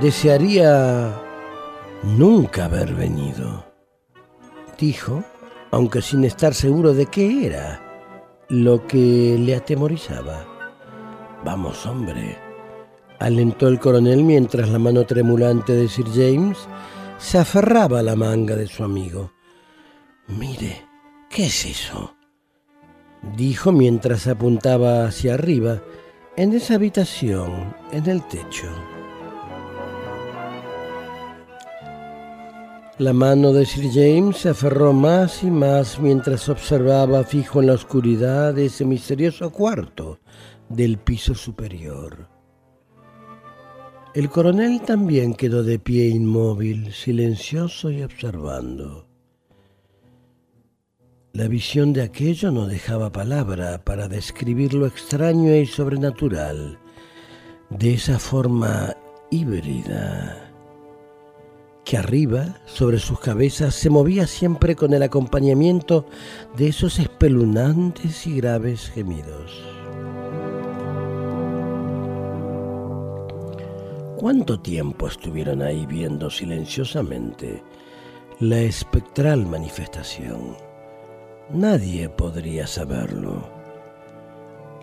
[0.00, 1.14] Desearía
[2.02, 3.64] nunca haber venido,
[4.78, 5.22] dijo,
[5.70, 7.80] aunque sin estar seguro de qué era
[8.48, 10.44] lo que le atemorizaba.
[11.44, 12.36] Vamos, hombre,
[13.20, 16.58] alentó el coronel mientras la mano tremulante de Sir James
[17.18, 19.32] se aferraba a la manga de su amigo.
[20.26, 20.91] Mire,
[21.32, 22.14] ¿qué es eso?
[23.36, 25.82] dijo mientras apuntaba hacia arriba,
[26.36, 28.68] en esa habitación, en el techo.
[32.98, 37.74] La mano de Sir James se aferró más y más mientras observaba fijo en la
[37.74, 40.20] oscuridad ese misterioso cuarto
[40.68, 42.28] del piso superior.
[44.14, 49.11] El coronel también quedó de pie inmóvil, silencioso y observando.
[51.34, 56.78] La visión de aquello no dejaba palabra para describir lo extraño y sobrenatural
[57.70, 58.94] de esa forma
[59.30, 60.50] híbrida
[61.86, 66.04] que arriba, sobre sus cabezas, se movía siempre con el acompañamiento
[66.54, 69.58] de esos espeluznantes y graves gemidos.
[74.18, 77.62] ¿Cuánto tiempo estuvieron ahí viendo silenciosamente
[78.38, 80.71] la espectral manifestación?
[81.52, 83.46] Nadie podría saberlo.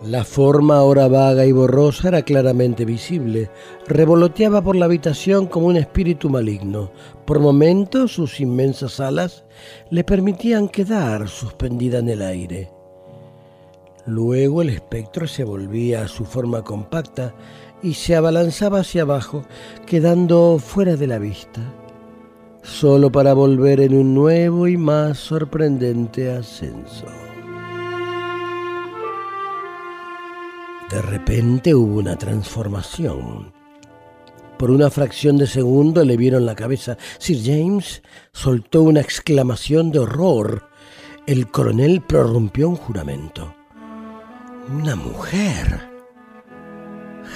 [0.04, 3.50] La forma ahora vaga y borrosa era claramente visible.
[3.88, 6.92] Revoloteaba por la habitación como un espíritu maligno.
[7.26, 9.44] Por momentos sus inmensas alas
[9.90, 12.70] le permitían quedar suspendida en el aire.
[14.06, 17.34] Luego el espectro se volvía a su forma compacta
[17.82, 19.44] y se abalanzaba hacia abajo,
[19.86, 21.60] quedando fuera de la vista,
[22.62, 27.06] solo para volver en un nuevo y más sorprendente ascenso.
[30.90, 33.52] De repente hubo una transformación.
[34.58, 36.98] Por una fracción de segundo le vieron la cabeza.
[37.18, 40.68] Sir James soltó una exclamación de horror.
[41.26, 43.54] El coronel prorrumpió un juramento.
[44.68, 45.88] Una mujer.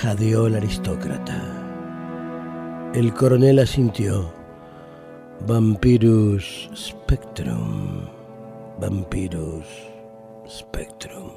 [0.00, 2.90] Jadeó el aristócrata.
[2.92, 4.43] El coronel asintió.
[5.46, 8.08] Vampirus Spectrum,
[8.80, 9.66] Vampirus
[10.48, 11.32] Spectrum,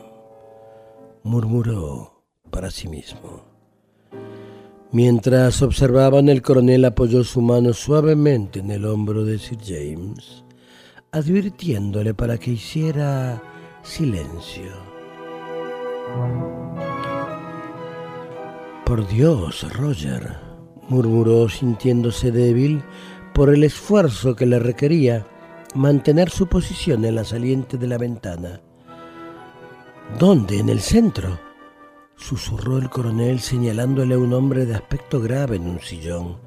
[1.24, 3.44] murmuró para sí mismo.
[4.94, 10.46] Mientras observaban, el coronel apoyó su mano suavemente en el hombro de Sir James,
[11.12, 13.44] advirtiéndole para que hiciera
[13.84, 14.72] silencio.
[18.86, 20.38] Por Dios, Roger,
[20.88, 22.82] murmuró sintiéndose débil
[23.38, 25.24] por el esfuerzo que le requería
[25.76, 28.62] mantener su posición en la saliente de la ventana.
[30.18, 30.58] ¿Dónde?
[30.58, 31.38] ¿En el centro?
[32.16, 36.38] susurró el coronel señalándole a un hombre de aspecto grave en un sillón,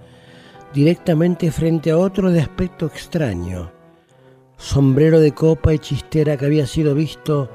[0.74, 3.70] directamente frente a otro de aspecto extraño,
[4.56, 7.50] sombrero de copa y chistera que había sido visto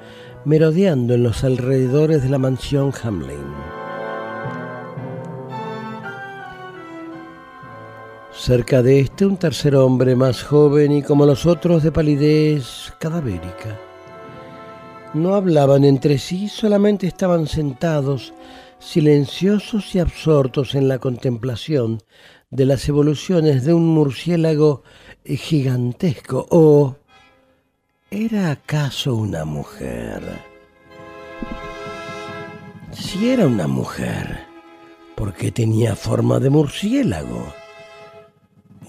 [0.45, 3.74] merodeando en los alrededores de la mansión Hamlin.
[8.37, 13.79] Cerca de este un tercer hombre más joven y como los otros de palidez cadavérica.
[15.13, 18.33] No hablaban entre sí, solamente estaban sentados,
[18.77, 22.03] silenciosos y absortos en la contemplación
[22.51, 24.83] de las evoluciones de un murciélago
[25.25, 26.45] gigantesco.
[26.51, 26.97] ¿O
[28.11, 30.21] era acaso una mujer?
[32.91, 34.39] Si era una mujer,
[35.15, 37.64] ¿por qué tenía forma de murciélago?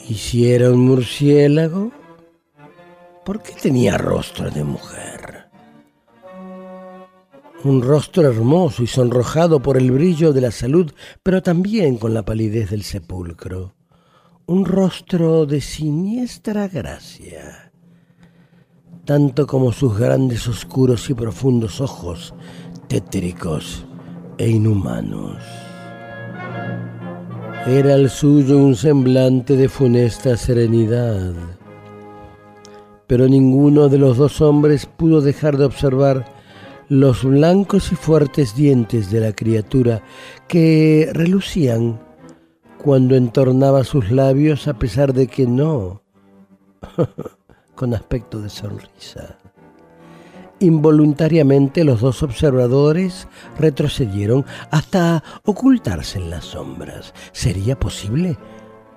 [0.09, 1.91] Y si era un murciélago,
[3.25, 5.49] ¿por qué tenía rostro de mujer?
[7.65, 10.93] Un rostro hermoso y sonrojado por el brillo de la salud,
[11.25, 13.75] pero también con la palidez del sepulcro.
[14.47, 17.73] Un rostro de siniestra gracia,
[19.05, 22.33] tanto como sus grandes oscuros y profundos ojos,
[22.87, 23.85] tétricos
[24.39, 25.66] e inhumanos.
[27.67, 31.33] Era el suyo un semblante de funesta serenidad.
[33.09, 36.27] Pero ninguno de los dos hombres pudo dejar de observar
[36.89, 40.01] los blancos y fuertes dientes de la criatura
[40.47, 41.99] que relucían
[42.79, 46.03] cuando entornaba sus labios a pesar de que no,
[47.75, 49.39] con aspecto de sonrisa.
[50.59, 57.13] Involuntariamente los dos observadores retrocedieron hasta ocultarse en las sombras.
[57.33, 58.39] ¿Sería posible?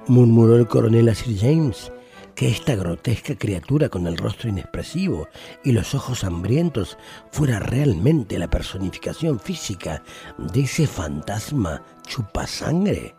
[0.08, 1.92] murmuró el coronel a Sir James,
[2.34, 5.28] que esta grotesca criatura con el rostro inexpresivo
[5.64, 6.98] y los ojos hambrientos
[7.32, 10.02] fuera realmente la personificación física
[10.38, 13.14] de ese fantasma chupasangre,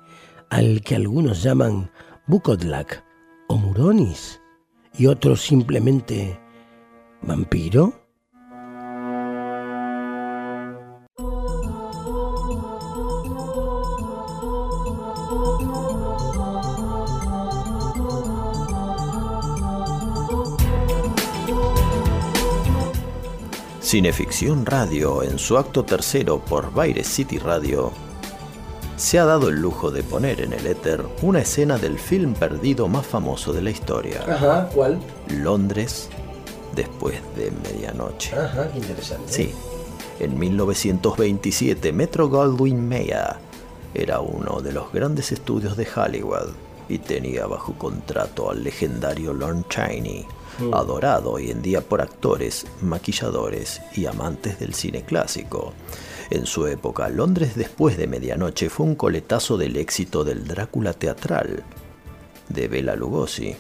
[0.49, 1.91] al que algunos llaman
[2.27, 3.05] Bukodlak
[3.49, 4.41] o Muronis
[4.97, 6.41] y otros simplemente
[7.21, 8.00] vampiro.
[23.91, 27.91] Cineficción Radio, en su acto tercero por Baire City Radio,
[28.97, 32.87] se ha dado el lujo de poner en el éter una escena del film perdido
[32.87, 34.23] más famoso de la historia.
[34.29, 35.01] Ajá, ¿cuál?
[35.27, 36.09] Londres
[36.77, 38.33] después de medianoche.
[38.37, 39.33] Ajá, qué interesante.
[39.33, 39.53] Sí,
[40.21, 43.39] en 1927 Metro Goldwyn Mayer
[43.93, 46.53] era uno de los grandes estudios de Hollywood
[46.89, 50.29] y tenía bajo contrato al legendario Lorne Chaney.
[50.73, 55.73] Adorado hoy en día por actores, maquilladores y amantes del cine clásico.
[56.31, 61.65] En su época, Londres después de medianoche fue un coletazo del éxito del Drácula teatral
[62.49, 63.57] de Bela Lugosi,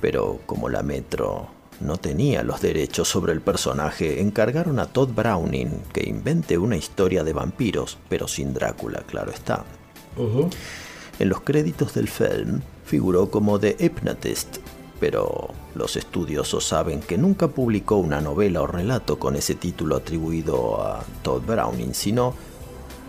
[0.00, 1.48] pero como la Metro
[1.80, 7.24] no tenía los derechos sobre el personaje, encargaron a Todd Browning que invente una historia
[7.24, 9.64] de vampiros, pero sin Drácula, claro está.
[11.18, 14.58] En los créditos del film figuró como The Hypnotist,
[15.04, 20.80] pero los estudiosos saben que nunca publicó una novela o relato con ese título atribuido
[20.80, 22.32] a Todd Browning, sino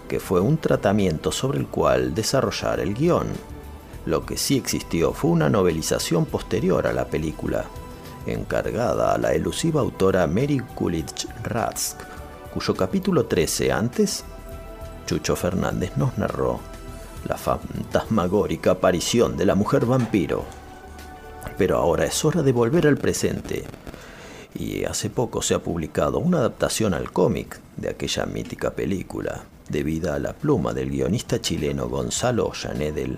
[0.09, 3.27] que fue un tratamiento sobre el cual desarrollar el guion.
[4.05, 7.63] Lo que sí existió fue una novelización posterior a la película,
[8.25, 11.97] encargada a la elusiva autora Mary Coolidge Rask,
[12.53, 14.25] cuyo capítulo 13 antes,
[15.05, 16.59] Chucho Fernández nos narró
[17.25, 20.64] la fantasmagórica aparición de la mujer vampiro.
[21.57, 23.63] Pero ahora es hora de volver al presente.
[24.53, 30.15] Y hace poco se ha publicado una adaptación al cómic de aquella mítica película, debida
[30.15, 33.17] a la pluma del guionista chileno Gonzalo Ollanedel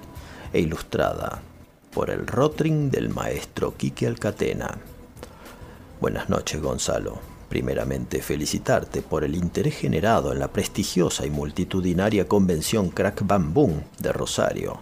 [0.53, 1.41] e ilustrada
[1.91, 4.78] por el rotring del maestro Quique Alcatena.
[5.99, 7.19] Buenas noches, Gonzalo.
[7.49, 13.84] Primeramente, felicitarte por el interés generado en la prestigiosa y multitudinaria convención Crack Bam Boom
[13.99, 14.80] de Rosario.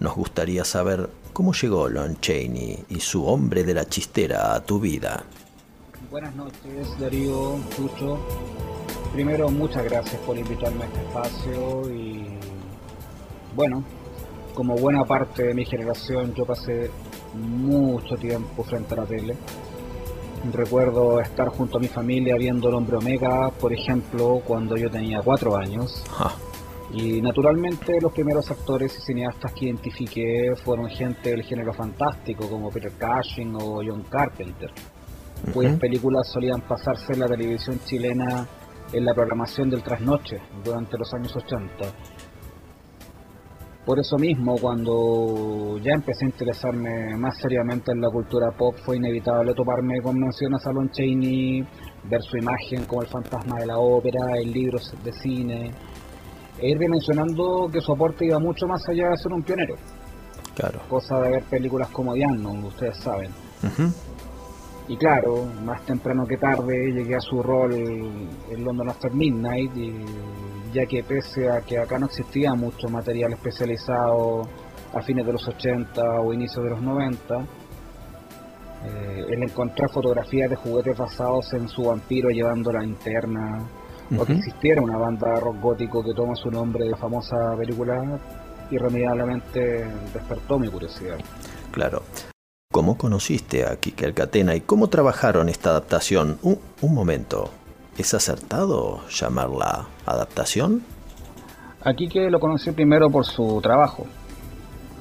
[0.00, 4.80] Nos gustaría saber ¿cómo llegó Lon Chaney y su hombre de la chistera a tu
[4.80, 5.24] vida?
[6.10, 8.18] Buenas noches, Darío, Chucho.
[9.12, 12.26] Primero, muchas gracias por invitarme a este espacio y
[13.54, 13.82] bueno,
[14.54, 16.90] como buena parte de mi generación, yo pasé
[17.34, 19.36] mucho tiempo frente a la tele.
[20.52, 25.20] Recuerdo estar junto a mi familia viendo el Hombre Omega, por ejemplo, cuando yo tenía
[25.20, 26.02] cuatro años.
[26.18, 26.34] Ah,
[26.92, 32.70] Y naturalmente los primeros actores y cineastas que identifiqué fueron gente del género fantástico como
[32.70, 34.70] Peter Cushing o John Carpenter,
[35.52, 35.80] cuyas Ujú.
[35.80, 38.46] películas solían pasarse en la televisión chilena
[38.92, 41.92] en la programación del trasnoche durante los años 80.
[43.84, 48.96] Por eso mismo, cuando ya empecé a interesarme más seriamente en la cultura pop, fue
[48.96, 51.66] inevitable toparme con menciones a Lon Chaney,
[52.04, 55.70] ver su imagen como el fantasma de la ópera, en libros de cine,
[56.60, 59.76] e ir mencionando que su aporte iba mucho más allá de ser un pionero,
[60.54, 60.80] claro.
[60.88, 63.30] cosa de ver películas como Unknown, ustedes saben.
[64.88, 69.92] Y claro, más temprano que tarde llegué a su rol en London After Midnight, y
[70.72, 74.48] ya que pese a que acá no existía mucho material especializado
[74.94, 77.44] a fines de los 80 o inicios de los 90,
[78.84, 82.82] eh, el encontrar fotografías de juguetes basados en su vampiro llevando la
[84.16, 88.18] o que existiera una banda de rock gótico que toma su nombre de famosa película,
[88.70, 91.18] irremediablemente despertó mi curiosidad.
[91.70, 92.02] Claro.
[92.70, 96.38] ¿Cómo conociste a Kike Alcatena y cómo trabajaron esta adaptación?
[96.42, 97.50] Un, un momento.
[97.96, 100.82] ¿Es acertado llamarla adaptación?
[101.82, 104.06] Aquí que lo conocí primero por su trabajo.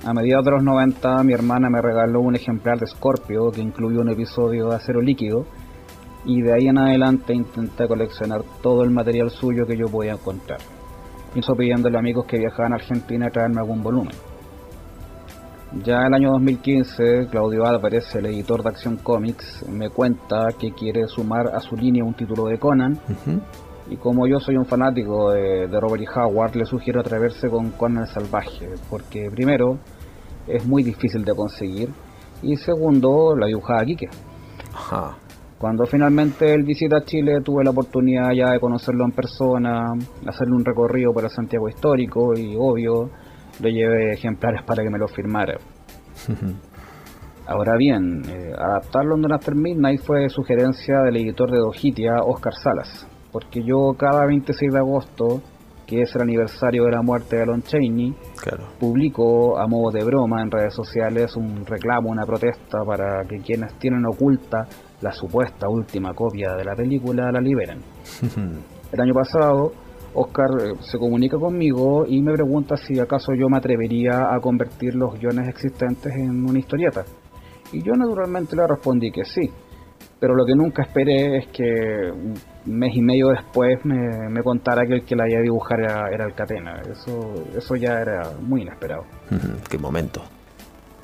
[0.05, 4.01] A mediados de los 90 mi hermana me regaló un ejemplar de Scorpio que incluyó
[4.01, 5.45] un episodio de acero líquido
[6.27, 10.59] y de ahí en adelante intenté coleccionar todo el material suyo que yo podía encontrar.
[11.29, 14.13] Incluso pidiéndole a amigos que viajaban a Argentina a traerme algún volumen.
[15.83, 20.71] Ya en el año 2015, Claudio Álvarez, el editor de Acción Comics, me cuenta que
[20.71, 22.99] quiere sumar a su línea un título de Conan
[23.89, 26.19] y como yo soy un fanático de, de Robert E.
[26.19, 29.77] Howard, le sugiero atreverse con Conan el Salvaje, porque primero
[30.45, 31.89] es muy difícil de conseguir
[32.41, 34.09] y segundo la dibujada Quique.
[34.73, 35.17] Ajá.
[35.57, 39.93] Cuando finalmente él visita Chile tuve la oportunidad ya de conocerlo en persona,
[40.27, 43.09] hacerle un recorrido por el Santiago histórico y obvio
[43.59, 45.57] le llevé ejemplares para que me lo firmara.
[47.47, 53.07] Ahora bien, eh, adaptar London After Midnight fue sugerencia del editor de Dojitia, Oscar Salas,
[53.31, 55.41] porque yo cada 26 de agosto,
[55.85, 58.65] que es el aniversario de la muerte de Lon Chaney, Claro.
[58.77, 63.73] publico a modo de broma en redes sociales un reclamo, una protesta para que quienes
[63.79, 64.67] tienen oculta
[65.01, 67.79] la supuesta última copia de la película la liberen.
[68.91, 69.71] El año pasado,
[70.13, 74.95] Oscar eh, se comunica conmigo y me pregunta si acaso yo me atrevería a convertir
[74.95, 77.03] los guiones existentes en una historieta.
[77.71, 79.51] Y yo naturalmente le respondí que sí,
[80.19, 81.63] pero lo que nunca esperé es que
[82.11, 82.33] un
[82.65, 86.09] mes y medio después me, me contara que el que la iba a dibujar era,
[86.09, 86.81] era el Catena.
[86.81, 89.03] Eso, eso ya era muy inesperado.
[89.69, 90.23] ¿Qué momento?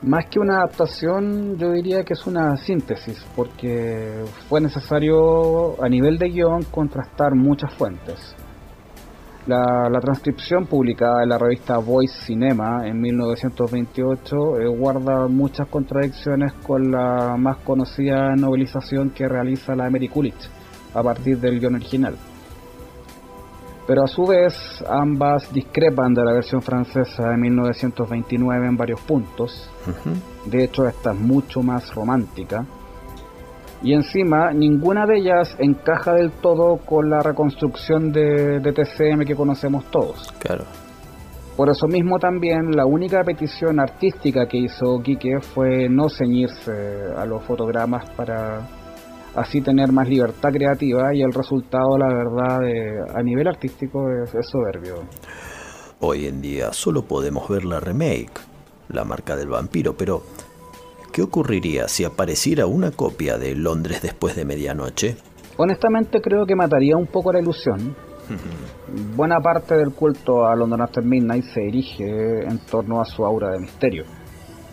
[0.04, 6.18] Más que una adaptación, yo diría que es una síntesis, porque fue necesario a nivel
[6.18, 8.36] de guion contrastar muchas fuentes.
[9.48, 16.92] La, transcripción publicada en la revista Voice Cinema en 1928 eh, guarda muchas contradicciones con
[16.92, 20.50] la más conocida novelización que realiza la Mary Coolidge
[20.94, 22.16] a partir del guion original.
[23.86, 24.54] Pero a su vez,
[24.88, 29.70] ambas discrepan de la versión francesa de 1929 en varios puntos.
[30.46, 32.66] De hecho, esta es mucho más romántica.
[33.82, 39.36] Y encima, ninguna de ellas encaja del todo con la reconstrucción de, de TCM que
[39.36, 40.32] conocemos todos.
[40.40, 40.64] Claro.
[41.58, 46.72] Por eso mismo también la única petición artística que hizo Quique fue no ceñirse
[47.16, 48.62] a los fotogramas para
[49.36, 52.60] así tener más libertad creativa y el resultado, la verdad,
[53.16, 55.04] a nivel artístico es, es soberbio.
[56.00, 58.34] Hoy en día solo podemos ver la remake,
[58.90, 60.24] la marca del vampiro, pero
[61.12, 65.16] ¿qué ocurriría si apareciera una copia de Londres después de medianoche?
[65.58, 67.96] Honestamente creo que mataría un poco la ilusión.
[69.16, 73.52] Buena parte del culto a London After Midnight se dirige en torno a su aura
[73.52, 74.04] de misterio.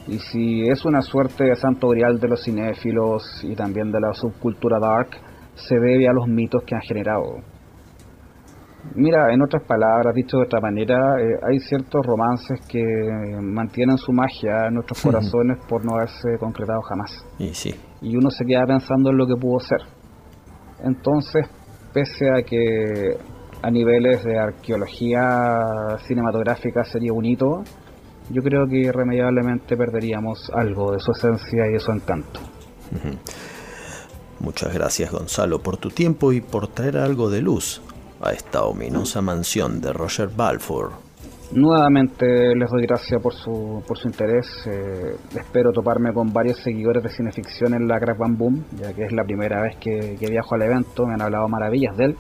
[0.09, 4.13] Y si es una suerte de santo grial de los cinéfilos y también de la
[4.13, 5.11] subcultura dark,
[5.55, 7.37] se debe a los mitos que han generado.
[8.95, 12.83] Mira, en otras palabras, dicho de otra manera, eh, hay ciertos romances que
[13.41, 17.11] mantienen su magia en nuestros corazones por no haberse concretado jamás.
[17.39, 19.81] Y sí, y uno se queda pensando en lo que pudo ser.
[20.83, 21.47] Entonces,
[21.93, 23.19] pese a que
[23.63, 27.63] a niveles de arqueología cinematográfica sería un hito,
[28.31, 32.41] yo creo que irremediablemente perderíamos algo de su esencia y de su encanto.
[34.41, 37.83] Muchas gracias Gonzalo por tu tiempo y por traer algo de luz
[38.21, 40.93] a esta ominosa mansión de Roger Balfour.
[41.53, 44.47] Nuevamente les doy gracias por su, por su interés.
[44.67, 49.05] eh, espero toparme con varios seguidores de cineficción en la Crack Bam Boom, ya que
[49.05, 51.07] es la primera vez que, que viajo al evento.
[51.07, 52.17] Me han hablado maravillas de él.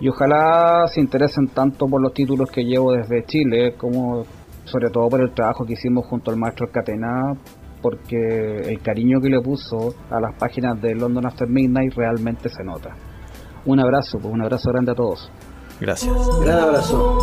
[0.00, 4.26] Y ojalá se interesen tanto por los títulos que llevo desde Chile, como
[4.66, 7.34] sobre todo por el trabajo que hicimos junto al maestro Catena,
[7.80, 12.62] porque el cariño que le puso a las páginas de London After Midnight realmente se
[12.64, 12.94] nota.
[13.64, 15.30] Un abrazo, pues un abrazo grande a todos.
[15.80, 16.14] Gracias.
[16.40, 17.16] Gran abrazo.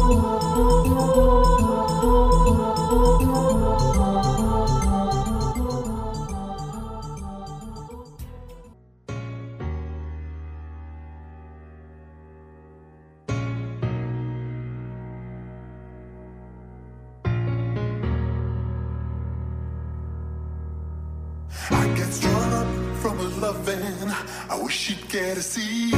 [25.14, 25.92] Wish to see,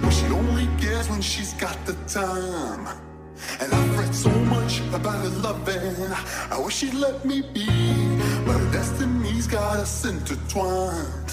[0.00, 2.86] but she only gets when she's got the time.
[3.60, 6.10] And I fret so much about her loving.
[6.50, 7.66] I wish she'd let me be,
[8.46, 11.32] but her destiny's got us intertwined.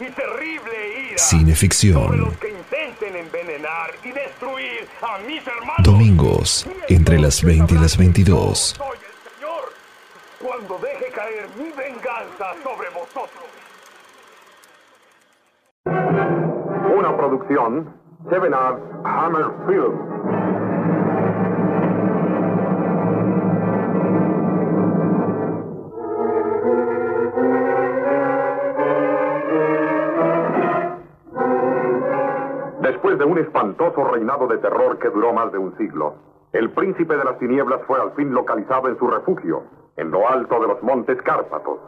[0.00, 2.02] Y terrible ira Cineficción.
[2.02, 5.82] sobre los que intenten envenenar y destruir a mis hermanos.
[5.84, 8.58] Domingos, entre las 20 y las 22.
[8.76, 9.72] Soy el Señor
[10.40, 13.44] cuando deje caer mi venganza sobre vosotros.
[16.96, 17.94] Una producción,
[18.30, 20.67] Seven Arts Hammer Film.
[33.28, 36.14] Un espantoso reinado de terror que duró más de un siglo,
[36.52, 39.64] el príncipe de las tinieblas fue al fin localizado en su refugio,
[39.96, 41.78] en lo alto de los montes Cárpatos.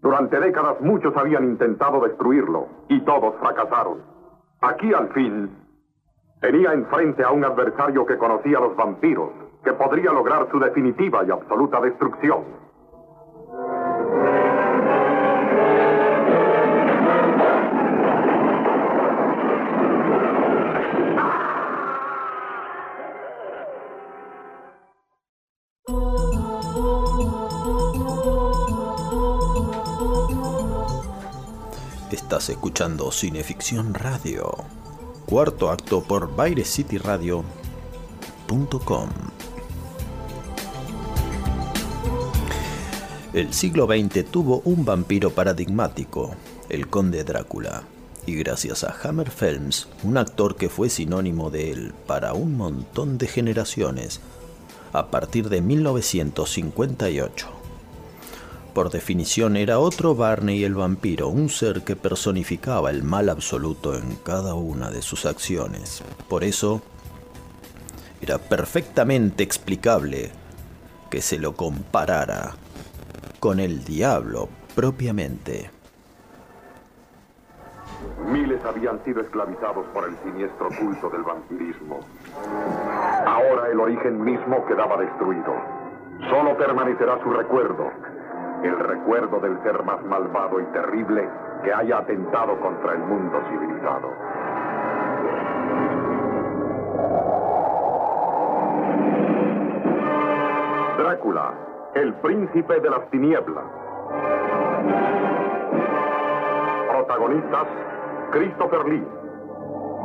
[0.00, 4.02] Durante décadas muchos habían intentado destruirlo y todos fracasaron.
[4.60, 5.50] Aquí al fin
[6.40, 9.30] tenía enfrente a un adversario que conocía a los vampiros,
[9.64, 12.44] que podría lograr su definitiva y absoluta destrucción.
[32.30, 34.52] Estás escuchando Cineficción Radio.
[35.26, 39.08] Cuarto acto por BaireCityRadio.com.
[43.32, 46.36] El siglo XX tuvo un vampiro paradigmático,
[46.68, 47.82] el conde Drácula,
[48.26, 53.18] y gracias a Hammer Films, un actor que fue sinónimo de él para un montón
[53.18, 54.20] de generaciones,
[54.92, 57.59] a partir de 1958.
[58.74, 64.14] Por definición era otro Barney el vampiro, un ser que personificaba el mal absoluto en
[64.16, 66.04] cada una de sus acciones.
[66.28, 66.80] Por eso,
[68.22, 70.30] era perfectamente explicable
[71.10, 72.52] que se lo comparara
[73.40, 75.70] con el diablo propiamente.
[78.30, 82.00] Miles habían sido esclavizados por el siniestro culto del vampirismo.
[83.26, 85.54] Ahora el origen mismo quedaba destruido.
[86.28, 87.90] Solo permanecerá su recuerdo,
[88.62, 91.28] el recuerdo del ser más malvado y terrible
[91.64, 94.10] que haya atentado contra el mundo civilizado.
[100.98, 101.52] Drácula,
[101.94, 103.64] el príncipe de las tinieblas.
[106.90, 107.66] Protagonistas,
[108.32, 109.06] Christopher Lee,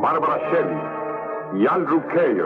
[0.01, 2.45] Barbara Shelley y Andrew Keir.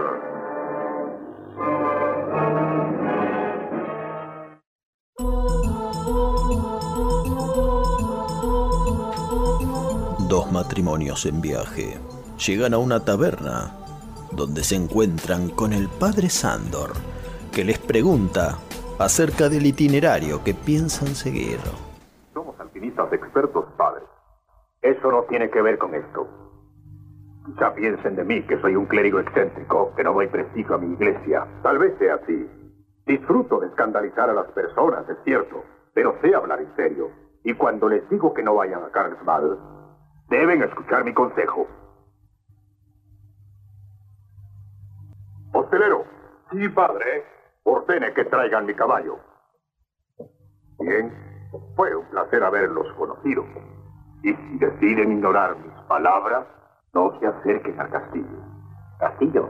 [10.29, 11.97] Dos matrimonios en viaje
[12.37, 13.75] llegan a una taberna
[14.31, 16.91] donde se encuentran con el padre Sandor,
[17.51, 18.59] que les pregunta
[18.99, 21.57] acerca del itinerario que piensan seguir.
[22.35, 24.03] Somos alpinistas expertos, padre.
[24.83, 26.27] Eso no tiene que ver con esto.
[27.47, 30.93] Quizá piensen de mí que soy un clérigo excéntrico, que no doy prestigio a mi
[30.93, 31.47] iglesia.
[31.63, 32.47] Tal vez sea así.
[33.07, 35.63] Disfruto de escandalizar a las personas, es cierto,
[35.95, 37.09] pero sé hablar en serio.
[37.43, 39.78] Y cuando les digo que no vayan a Carlsbad,
[40.29, 41.67] deben escuchar mi consejo.
[45.53, 46.05] Hostelero.
[46.51, 47.25] Sí, padre.
[47.63, 49.19] Ordene que traigan mi caballo.
[50.79, 51.13] Bien.
[51.75, 53.43] Fue un placer haberlos conocido.
[54.23, 56.45] Y si deciden ignorar mis palabras,
[56.93, 58.37] no se acerquen al castillo.
[58.99, 59.49] ¿Castillo?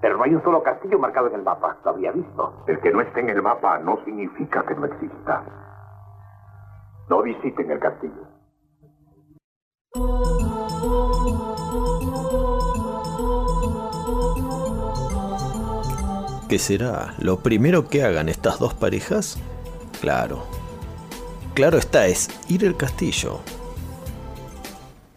[0.00, 1.76] Pero no hay un solo castillo marcado en el mapa.
[1.84, 2.64] Lo había visto.
[2.66, 5.44] El que no esté en el mapa no significa que no exista.
[7.08, 8.31] No visiten el castillo.
[16.48, 17.14] ¿Qué será?
[17.18, 19.38] ¿Lo primero que hagan estas dos parejas?
[20.00, 20.44] Claro.
[21.54, 23.40] Claro está, es ir al castillo.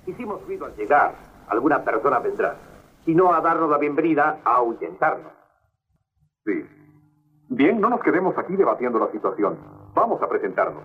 [0.06, 1.16] Hicimos ruido al llegar.
[1.48, 2.58] Alguna persona vendrá.
[3.06, 5.32] Y no a darnos la bienvenida, a ahuyentarnos.
[6.46, 6.66] Sí.
[7.48, 9.58] Bien, no nos quedemos aquí debatiendo la situación.
[9.94, 10.84] Vamos a presentarnos.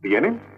[0.00, 0.55] ¿Vienen?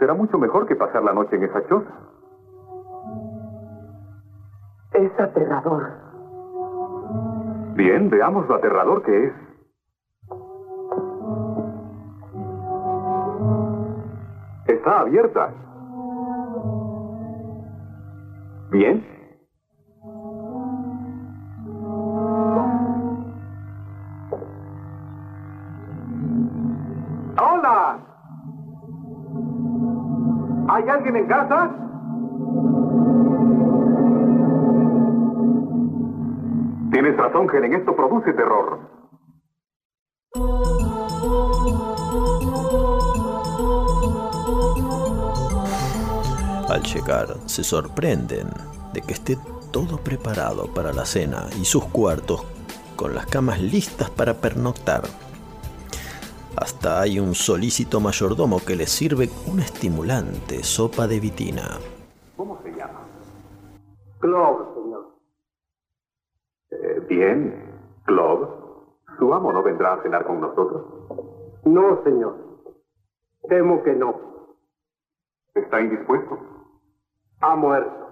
[0.00, 1.90] Será mucho mejor que pasar la noche en esa choza.
[4.94, 5.90] Es aterrador.
[7.74, 9.32] Bien, veamos lo aterrador que es.
[14.68, 15.50] Está abierta.
[18.70, 19.19] Bien.
[31.10, 31.70] ¿Hay alguien en casa?
[36.92, 38.78] Tienes razón, Helen, esto produce terror.
[46.68, 48.48] Al llegar, se sorprenden
[48.92, 49.36] de que esté
[49.72, 52.44] todo preparado para la cena y sus cuartos
[52.94, 55.02] con las camas listas para pernoctar.
[56.56, 61.78] Hasta hay un solícito mayordomo que les sirve una estimulante sopa de vitina.
[62.36, 63.06] ¿Cómo se llama?
[64.18, 65.06] Clove, señor.
[66.70, 68.48] Eh, bien, Clove.
[69.18, 70.84] ¿Su amo no vendrá a cenar con nosotros?
[71.64, 72.36] No, señor.
[73.48, 74.14] Temo que no.
[75.54, 76.38] ¿Está indispuesto?
[77.40, 78.09] Ha muerto.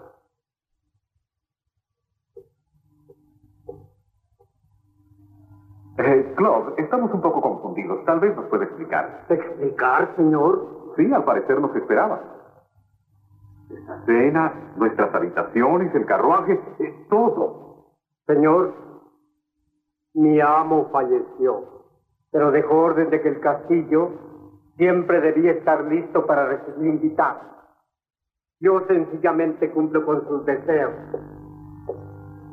[5.98, 8.04] Eh, Clove, estamos un poco confundidos.
[8.04, 9.26] Tal vez nos puede explicar.
[9.28, 10.92] ¿Explicar, señor?
[10.96, 12.20] Sí, al parecer nos esperaba.
[13.68, 17.96] Esa cena, nuestras habitaciones, el carruaje, eh, todo.
[18.26, 18.72] Señor,
[20.14, 21.64] mi amo falleció,
[22.30, 24.10] pero dejó orden de que el castillo
[24.76, 27.42] siempre debía estar listo para recibir invitados.
[28.60, 30.92] Yo sencillamente cumplo con sus deseos.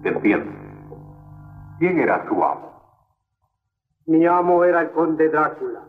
[0.03, 0.51] Entiendo.
[1.79, 2.74] ¿Quién era su amo?
[4.07, 5.81] Mi amo era el conde Drácula.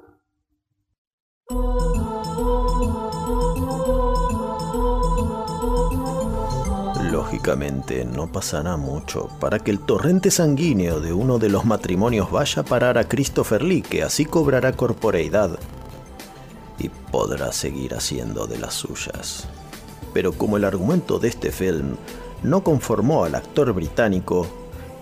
[7.13, 12.63] Lógicamente no pasará mucho para que el torrente sanguíneo de uno de los matrimonios vaya
[12.63, 15.59] a parar a Christopher Lee, que así cobrará corporeidad
[16.79, 19.47] y podrá seguir haciendo de las suyas.
[20.15, 21.97] Pero como el argumento de este film
[22.43, 24.47] no conformó al actor británico,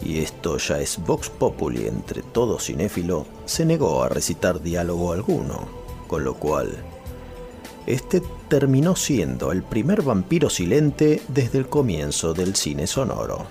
[0.05, 5.67] y esto ya es Vox Populi entre todo cinéfilo, se negó a recitar diálogo alguno,
[6.07, 6.77] con lo cual
[7.87, 13.47] este terminó siendo el primer vampiro silente desde el comienzo del cine sonoro.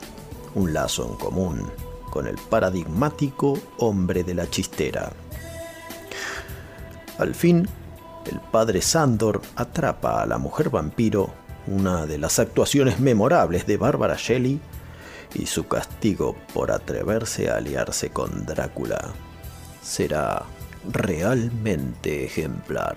[0.55, 1.71] Un lazo en común
[2.09, 5.11] con el paradigmático hombre de la chistera.
[7.17, 7.67] Al fin,
[8.31, 11.31] el padre Sandor atrapa a la mujer vampiro,
[11.65, 14.59] una de las actuaciones memorables de Bárbara Shelley,
[15.33, 18.99] y su castigo por atreverse a aliarse con Drácula
[19.81, 20.43] será
[20.91, 22.95] realmente ejemplar.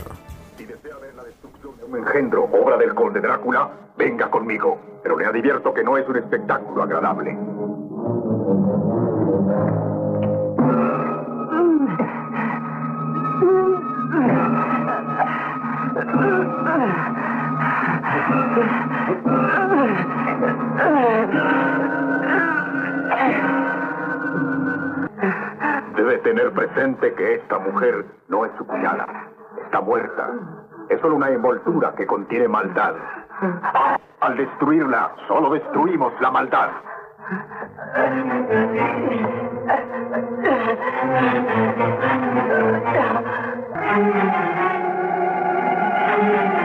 [1.88, 4.78] Un engendro, obra del conde Drácula, venga conmigo.
[5.02, 7.36] Pero le advierto que no es un espectáculo agradable.
[26.52, 29.06] Presente que esta mujer no es su cuñada.
[29.64, 30.30] Está muerta.
[30.88, 32.94] Es solo una envoltura que contiene maldad.
[34.20, 36.70] Al destruirla, solo destruimos la maldad.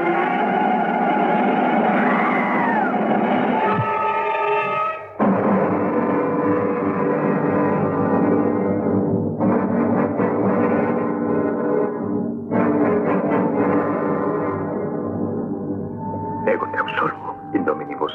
[16.82, 18.12] absolvo, in nomine vos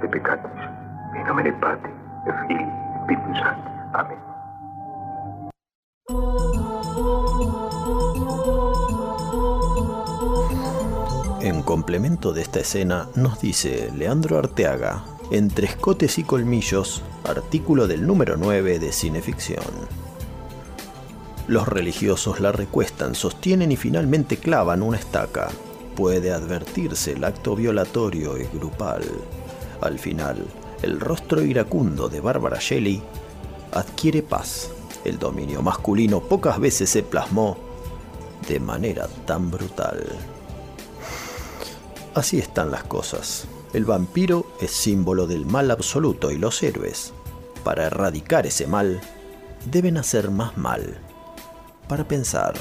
[0.00, 0.60] de peccatis,
[1.16, 1.92] in nomine Patri,
[2.26, 2.80] et Filii.
[3.92, 4.18] Amén.
[11.40, 18.06] En complemento de esta escena nos dice Leandro Arteaga, entre escotes y colmillos, artículo del
[18.06, 19.64] número 9 de Cineficción.
[21.48, 25.48] Los religiosos la recuestan, sostienen y finalmente clavan una estaca.
[26.00, 29.02] Puede advertirse el acto violatorio y grupal.
[29.82, 30.46] Al final,
[30.80, 33.02] el rostro iracundo de Bárbara Shelley
[33.72, 34.70] adquiere paz.
[35.04, 37.58] El dominio masculino pocas veces se plasmó
[38.48, 40.02] de manera tan brutal.
[42.14, 43.46] Así están las cosas.
[43.74, 47.12] El vampiro es símbolo del mal absoluto y los héroes,
[47.62, 49.02] para erradicar ese mal,
[49.66, 50.96] deben hacer más mal.
[51.88, 52.54] Para pensar.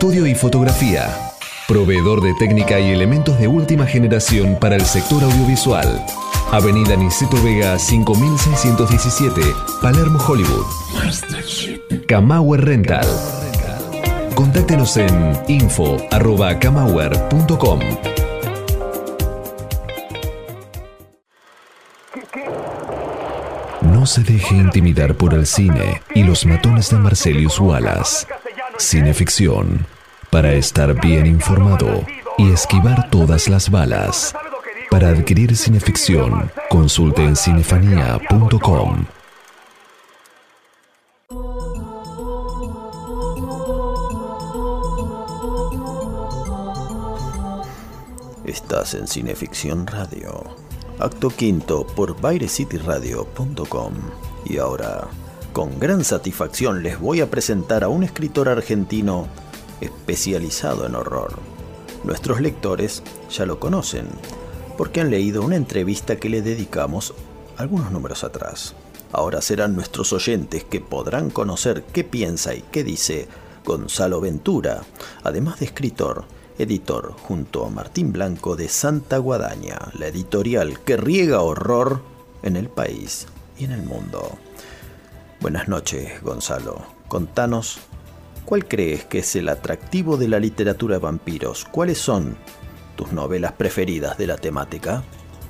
[0.00, 1.14] Estudio y fotografía.
[1.68, 6.02] Proveedor de técnica y elementos de última generación para el sector audiovisual.
[6.50, 9.42] Avenida Niceto Vega 5617,
[9.82, 10.64] Palermo, Hollywood.
[12.08, 13.06] Kamauer Rental.
[14.34, 17.80] Contáctenos en info.kamauer.com.
[23.82, 28.26] No se deje intimidar por el cine y los matones de Marcelius Wallace.
[28.80, 29.86] Cineficción.
[30.30, 32.02] Para estar bien informado
[32.38, 34.34] y esquivar todas las balas.
[34.90, 39.04] Para adquirir cineficción, consulte en cinefanía.com.
[48.46, 50.42] Estás en Cineficción Radio.
[50.98, 53.94] Acto quinto por BaireCityRadio.com.
[54.46, 55.06] Y ahora,
[55.52, 59.26] con gran satisfacción les voy a presentar a un escritor argentino
[59.80, 61.38] especializado en horror.
[62.04, 64.06] Nuestros lectores ya lo conocen,
[64.78, 67.14] porque han leído una entrevista que le dedicamos
[67.56, 68.74] algunos números atrás.
[69.12, 73.26] Ahora serán nuestros oyentes que podrán conocer qué piensa y qué dice
[73.64, 74.82] Gonzalo Ventura,
[75.24, 76.24] además de escritor,
[76.58, 82.02] editor junto a Martín Blanco de Santa Guadaña, la editorial que riega horror
[82.42, 83.26] en el país
[83.58, 84.38] y en el mundo.
[85.40, 86.82] Buenas noches, Gonzalo.
[87.08, 87.80] Contanos,
[88.44, 91.64] ¿cuál crees que es el atractivo de la literatura de vampiros?
[91.64, 92.36] ¿Cuáles son
[92.94, 95.02] tus novelas preferidas de la temática?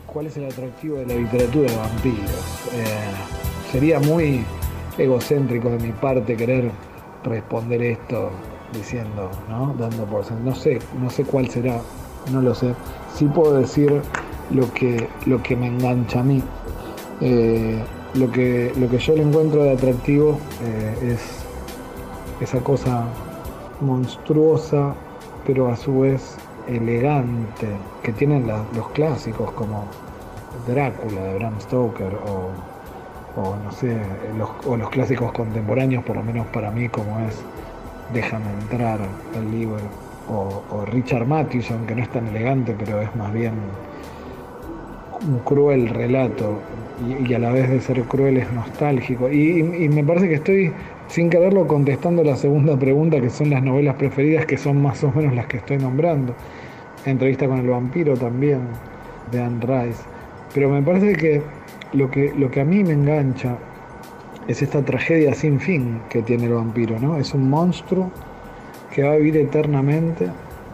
[0.06, 2.30] ¿Cuál es el atractivo de la literatura de vampiros?
[2.72, 2.86] Eh,
[3.72, 4.44] sería muy
[4.96, 6.70] egocéntrico de mi parte querer
[7.24, 8.30] responder esto
[8.72, 9.74] diciendo, ¿no?
[9.76, 10.30] Dando por.
[10.30, 11.80] No sé, no sé cuál será,
[12.30, 12.76] no lo sé.
[13.16, 14.00] Sí puedo decir
[14.52, 16.40] lo que, lo que me engancha a mí.
[17.20, 17.82] Eh,
[18.14, 21.44] lo, que, lo que yo le encuentro de atractivo eh, es
[22.40, 23.04] esa cosa
[23.80, 24.94] monstruosa,
[25.46, 26.36] pero a su vez
[26.66, 27.68] elegante,
[28.02, 29.84] que tienen los clásicos como
[30.66, 33.96] Drácula de Bram Stoker o, o no sé,
[34.36, 37.42] los, o los clásicos contemporáneos, por lo menos para mí, como es
[38.12, 38.98] Déjame entrar
[39.36, 39.78] el libro,
[40.28, 43.54] o, o Richard Matheson, que no es tan elegante, pero es más bien
[45.28, 46.58] un cruel relato
[47.28, 49.30] y, a la vez de ser cruel es nostálgico.
[49.30, 50.72] Y, y- y me parece que estoy,
[51.08, 55.10] sin quererlo, contestando la segunda pregunta, que son las novelas preferidas, que son más o
[55.12, 56.34] menos las que estoy nombrando.
[57.06, 58.60] Entrevista con el vampiro también,
[59.32, 60.02] de Anne Rice.
[60.54, 61.42] Pero me parece que
[61.92, 63.56] lo que, lo que a mí me engancha
[64.48, 67.16] es esta tragedia sin fin que tiene el vampiro, ¿no?
[67.16, 68.10] Es un monstruo
[68.92, 70.26] que va a vivir eternamente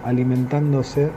[0.05, 1.11] alimentándose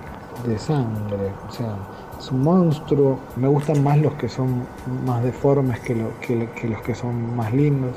[0.46, 1.32] de sangre.
[1.48, 1.76] O sea,
[2.20, 3.18] es un monstruo.
[3.38, 4.64] Me gustan más los que son
[5.06, 7.92] más deformes que, lo- que- que los que son más lindos.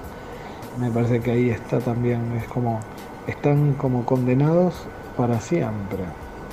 [0.80, 2.80] Me parece que ahí está también, es como,
[3.26, 5.98] están como condenados para siempre.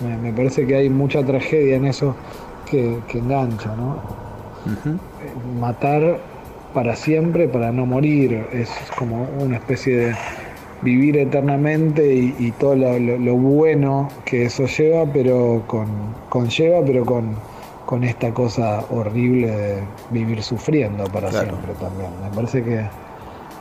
[0.04, 2.16] Me, me parece que hay mucha tragedia en eso
[2.70, 3.98] que, que engancha, ¿no?
[5.60, 6.20] matar
[6.74, 8.46] para siempre, para no morir.
[8.52, 10.16] Es como una especie de
[10.82, 15.88] vivir eternamente y, y todo lo, lo- lo bueno que eso lleva, pero con,
[16.30, 17.32] conlleva, pero con,
[17.90, 21.48] con esta cosa horrible de vivir sufriendo para Claro.
[21.58, 22.12] siempre también.
[22.24, 22.86] Me parece que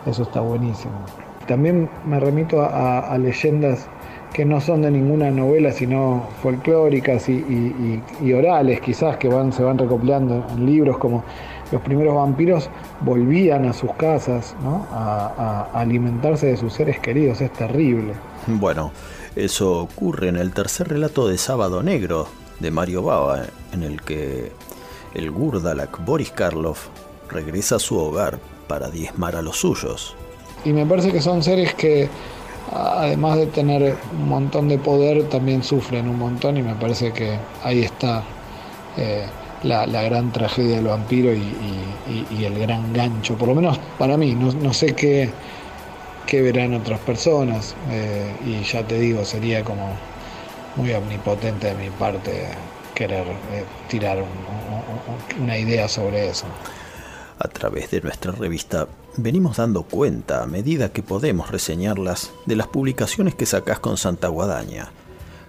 [0.04, 0.92] eso está buenísimo.
[1.46, 3.86] También me remito a, a leyendas
[4.34, 9.28] que no son de ninguna novela, sino folclóricas y, y- y- y orales, quizás, que
[9.28, 11.24] van, se van recopilando en libros, como
[11.72, 12.68] los primeros vampiros
[13.00, 14.86] volvían a sus casas ¿no?
[14.92, 17.40] a, a alimentarse de sus seres queridos.
[17.40, 18.12] Es terrible.
[18.46, 18.92] Bueno,
[19.36, 22.28] eso ocurre en el tercer relato de Sábado Negro
[22.60, 24.52] de Mario Bava, en el que
[25.14, 26.86] el Gurdalak Boris Karloff
[27.30, 30.14] regresa a su hogar para diezmar a los suyos.
[30.64, 32.08] Y me parece que son seres que,
[32.72, 37.38] además de tener un montón de poder, también sufren un montón y me parece que
[37.62, 38.22] ahí está
[38.96, 39.26] eh,
[39.62, 41.38] la, la gran tragedia del vampiro y,
[42.30, 45.30] y- el gran gancho, por lo menos para mí, no, no sé qué,
[46.26, 49.92] qué verán otras personas eh, y ya te digo, sería como
[50.78, 52.48] muy omnipotente de mi parte
[52.94, 56.46] querer eh, tirar un- un- un- una idea sobre eso.
[57.38, 62.66] A través de nuestra revista venimos dando cuenta a medida que podemos reseñarlas de las
[62.66, 64.90] publicaciones que sacás con Santa Guadaña,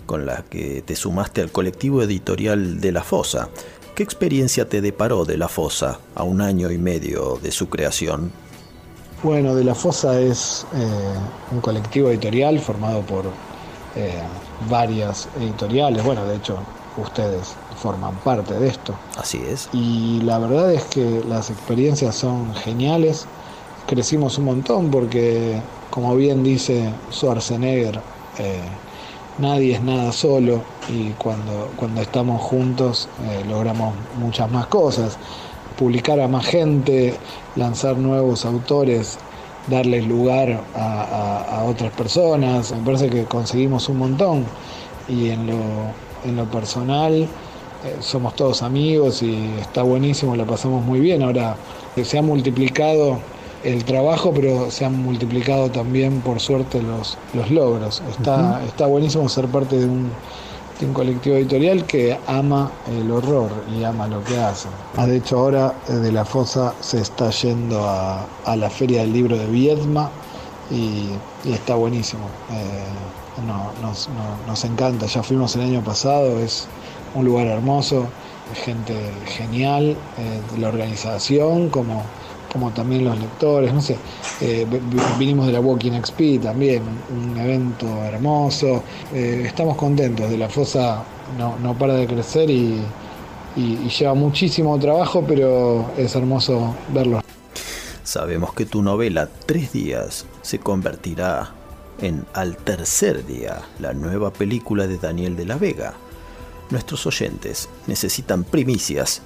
[0.06, 3.50] con las que te sumaste al colectivo editorial de La Fosa.
[3.96, 8.32] ¿Qué experiencia te deparó de La Fosa a un año y medio de su creación?
[9.24, 10.88] Bueno, De la Fosa es eh,
[11.52, 13.26] un colectivo editorial formado por
[13.96, 14.14] eh,
[14.68, 16.04] varias editoriales.
[16.04, 16.58] Bueno, de hecho,
[16.98, 18.94] ustedes forman parte de esto.
[19.18, 19.70] Así es.
[19.74, 23.26] Y la verdad es que las experiencias son geniales.
[23.88, 28.00] Crecimos un montón porque, como bien dice Schwarzenegger,
[28.38, 28.62] eh,
[29.38, 35.18] nadie es nada solo y cuando, cuando estamos juntos eh, logramos muchas más cosas.
[35.78, 37.16] Publicar a más gente,
[37.56, 39.18] lanzar nuevos autores,
[39.70, 42.72] darles lugar a, a- a otras personas.
[42.72, 44.46] Me parece que conseguimos un montón
[45.08, 45.58] y en lo,
[46.26, 47.28] en lo personal eh,
[48.02, 51.24] somos todos amigos y está buenísimo, la pasamos muy bien.
[51.24, 51.56] Ahora
[51.96, 53.20] eh, se ha multiplicado
[53.64, 58.02] el trabajo, pero se han multiplicado también, por suerte, los, los logros.
[58.10, 60.10] Está, está buenísimo ser parte de un,
[60.82, 64.68] un colectivo editorial que ama el horror y ama lo que hace.
[64.96, 68.26] Ah, De hecho, ahora eh, de la fosa se está yendo a,
[68.56, 70.10] la Feria del Libro de Viedma
[70.72, 71.10] y,
[71.52, 72.24] está buenísimo.
[72.52, 76.68] Eh, no- nos, no- nos encanta, ya fuimos el año pasado, es
[77.16, 78.06] un lugar hermoso,
[78.66, 78.94] gente
[79.28, 82.04] genial, eh, la organización, como,
[82.52, 83.96] como también los lectores, no sé,
[84.42, 86.84] eh, vi- vi- vinimos de la Walking XP también,
[87.16, 88.84] un evento hermoso,
[89.14, 91.04] eh, estamos contentos, de la fosa
[91.38, 92.82] no, no para de crecer y-
[93.56, 97.22] y lleva muchísimo trabajo, pero es hermoso verlo.
[98.04, 101.52] Sabemos que tu novela Tres días se convertirá
[102.02, 105.94] en Al tercer día, la nueva película de Daniel de la Vega.
[106.70, 109.22] Nuestros oyentes necesitan primicias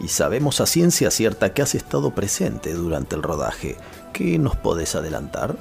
[0.00, 3.76] y sabemos a ciencia cierta que has estado presente durante el rodaje.
[4.12, 5.56] ¿Qué nos podés adelantar?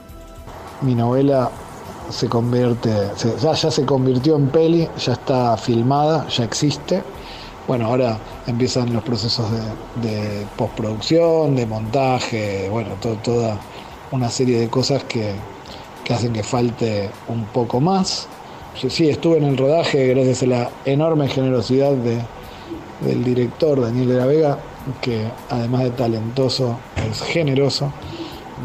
[0.82, 1.50] mi novela
[2.10, 2.92] se convierte,
[3.42, 7.02] ya, se convirtió en peli, ya está filmada, ya existe.
[7.68, 9.48] Bueno, ahora empiezan los procesos
[10.04, 13.58] de, postproducción, de montaje, bueno, to- toda
[14.12, 15.34] una serie de cosas que,
[16.04, 18.28] que hacen que falte un poco más.
[18.90, 22.18] Sí, estuve en el rodaje gracias a la enorme generosidad de,
[23.02, 24.58] del director Daniel de la Vega,
[25.02, 26.78] que además de talentoso
[27.10, 27.92] es generoso.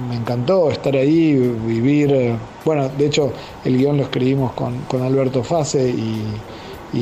[0.09, 1.35] Me encantó estar ahí,
[1.67, 2.13] vivir.
[2.13, 3.33] eh, Bueno, de hecho,
[3.65, 6.25] el guion lo escribimos con, con Alberto Fase y,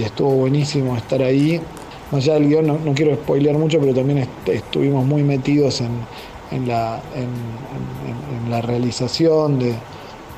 [0.03, 1.61] estuvo buenísimo estar ahí.
[2.11, 5.81] Más allá del guion, no, no quiero spoilear mucho, pero también est- estuvimos muy metidos
[5.83, 5.91] en,
[6.51, 9.75] en la, en, en- la realización de,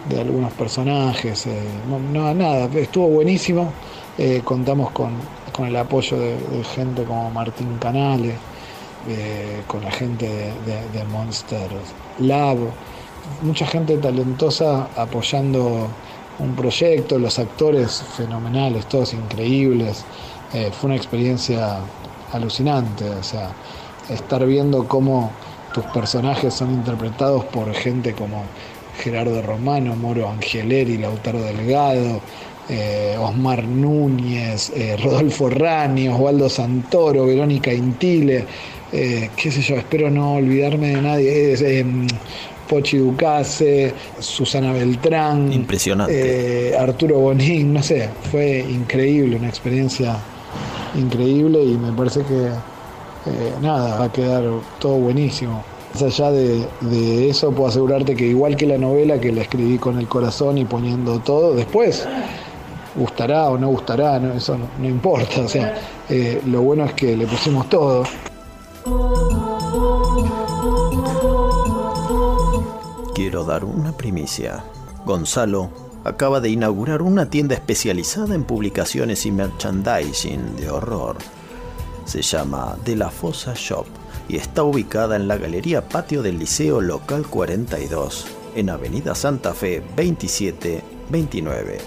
[0.08, 1.46] de algunos personajes.
[1.46, 1.52] eh,
[2.12, 3.70] no, nada, estuvo buenísimo.
[4.18, 5.12] Eh, contamos con,
[5.52, 6.36] con el apoyo de,
[6.74, 8.34] gente como Martín Canale,
[9.08, 11.68] eh, con la gente de, de- de Monster
[12.18, 12.58] Lab,
[13.42, 15.88] mucha gente talentosa apoyando
[16.38, 20.04] un proyecto, los actores fenomenales, todos increíbles.
[20.52, 21.78] Eh, fue una experiencia
[22.32, 23.50] alucinante, o sea,
[24.08, 25.30] estar viendo cómo
[25.72, 28.42] tus personajes son interpretados por gente como
[28.98, 32.20] Gerardo Romano, Moro Angeleri, Lautaro Delgado,
[32.70, 38.44] eh, Osmar Núñez, eh, Rodolfo Rani, Osvaldo Santoro, Verónica Intile,
[38.92, 41.84] eh, qué sé yo, espero no olvidarme de nadie, eh,
[42.68, 46.76] Pochi Ducase, Susana Beltrán, Impresionante.
[46.78, 50.16] Arturo Bonín, no sé, fue increíble, una experiencia
[50.96, 52.50] increíble y me parece que
[53.60, 54.44] nada, va a quedar
[54.78, 55.64] todo buenísimo.
[55.92, 59.76] Más allá de, de eso, puedo asegurarte que igual que la novela que la escribí
[59.76, 62.06] con el corazón y poniendo todo, después
[63.00, 65.40] gustará o no gustará, no, eso no, importa.
[65.40, 65.74] O sea,
[66.08, 68.04] eh, lo bueno es que le pusimos todo.
[73.14, 74.62] Quiero dar una primicia.
[75.04, 75.70] Gonzalo
[76.04, 81.16] acaba de inaugurar una tienda especializada en publicaciones y merchandising de horror.
[82.04, 83.86] Se llama De la Fosa Shop
[84.28, 88.26] y está ubicada en la Galería Patio del Liceo Local 42,
[88.56, 91.78] en Avenida Santa Fe 2729.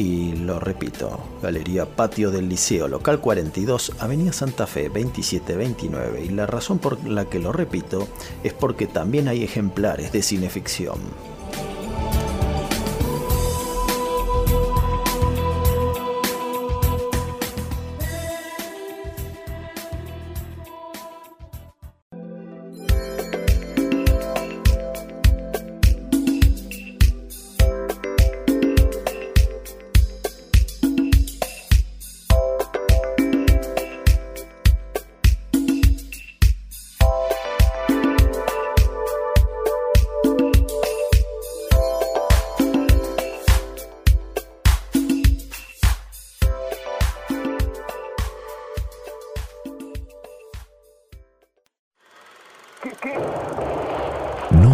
[0.00, 6.24] Y lo repito, Galería Patio del Liceo Local 42, Avenida Santa Fe 2729.
[6.24, 8.08] Y la razón por la que lo repito
[8.42, 11.00] es porque también hay ejemplares de cineficción.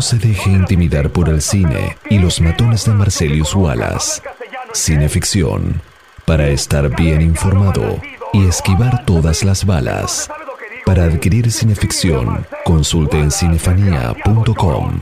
[0.07, 4.23] Se deje intimidar por el cine y los matones de Marcelius Wallace.
[4.73, 5.83] Cineficción.
[6.25, 8.01] Para estar bien informado
[8.33, 10.31] y esquivar todas las balas.
[10.85, 15.01] Para adquirir cineficción, consulte en cinefanía.com.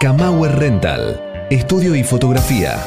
[0.00, 1.46] Kamauer Rental.
[1.50, 2.78] Estudio y fotografía.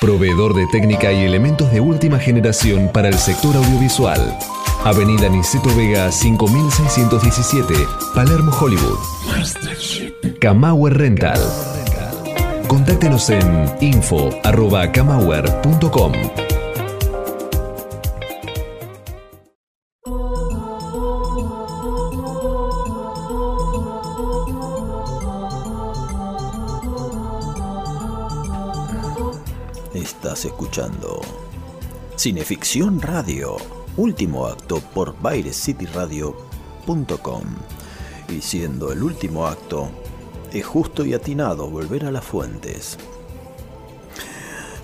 [0.00, 4.38] Proveedor de técnica y elementos de última generación para el sector audiovisual.
[4.84, 8.98] Avenida Niceto Vega 5617, Palermo, Hollywood.
[10.40, 11.40] Kamauer Rental.
[12.66, 16.12] Contáctenos en info.kamauer.com.
[29.94, 31.20] Estás escuchando
[32.16, 33.56] Cineficción Radio,
[33.96, 37.42] último acto por BairesCityRadio.com.
[38.28, 39.90] Y siendo el último acto,
[40.52, 42.98] es justo y atinado volver a las fuentes.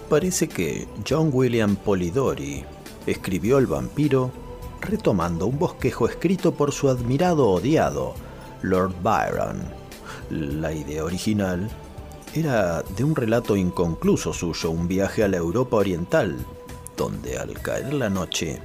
[0.09, 2.65] Parece que John William Polidori
[3.07, 4.31] escribió El vampiro
[4.81, 8.15] retomando un bosquejo escrito por su admirado odiado,
[8.63, 9.61] Lord Byron.
[10.31, 11.69] La idea original
[12.35, 16.37] era de un relato inconcluso suyo, un viaje a la Europa Oriental,
[16.97, 18.61] donde al caer la noche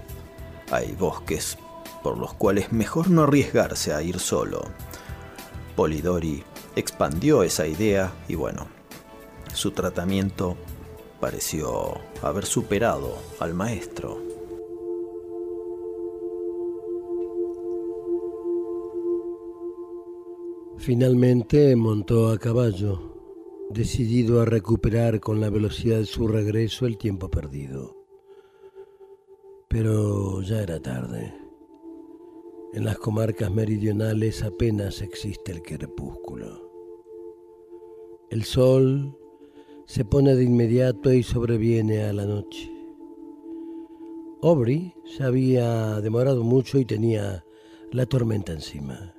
[0.72, 1.58] hay bosques
[2.04, 4.64] por los cuales mejor no arriesgarse a ir solo.
[5.76, 6.44] Polidori
[6.76, 8.68] expandió esa idea y bueno,
[9.54, 10.58] su tratamiento
[11.20, 14.22] pareció haber superado al maestro.
[20.78, 23.14] Finalmente montó a caballo,
[23.70, 28.03] decidido a recuperar con la velocidad de su regreso el tiempo perdido.
[29.74, 31.34] Pero ya era tarde.
[32.74, 36.70] En las comarcas meridionales apenas existe el crepúsculo.
[38.30, 39.18] El sol
[39.88, 42.72] se pone de inmediato y sobreviene a la noche.
[44.44, 47.44] Aubrey se había demorado mucho y tenía
[47.92, 49.16] la tormenta encima.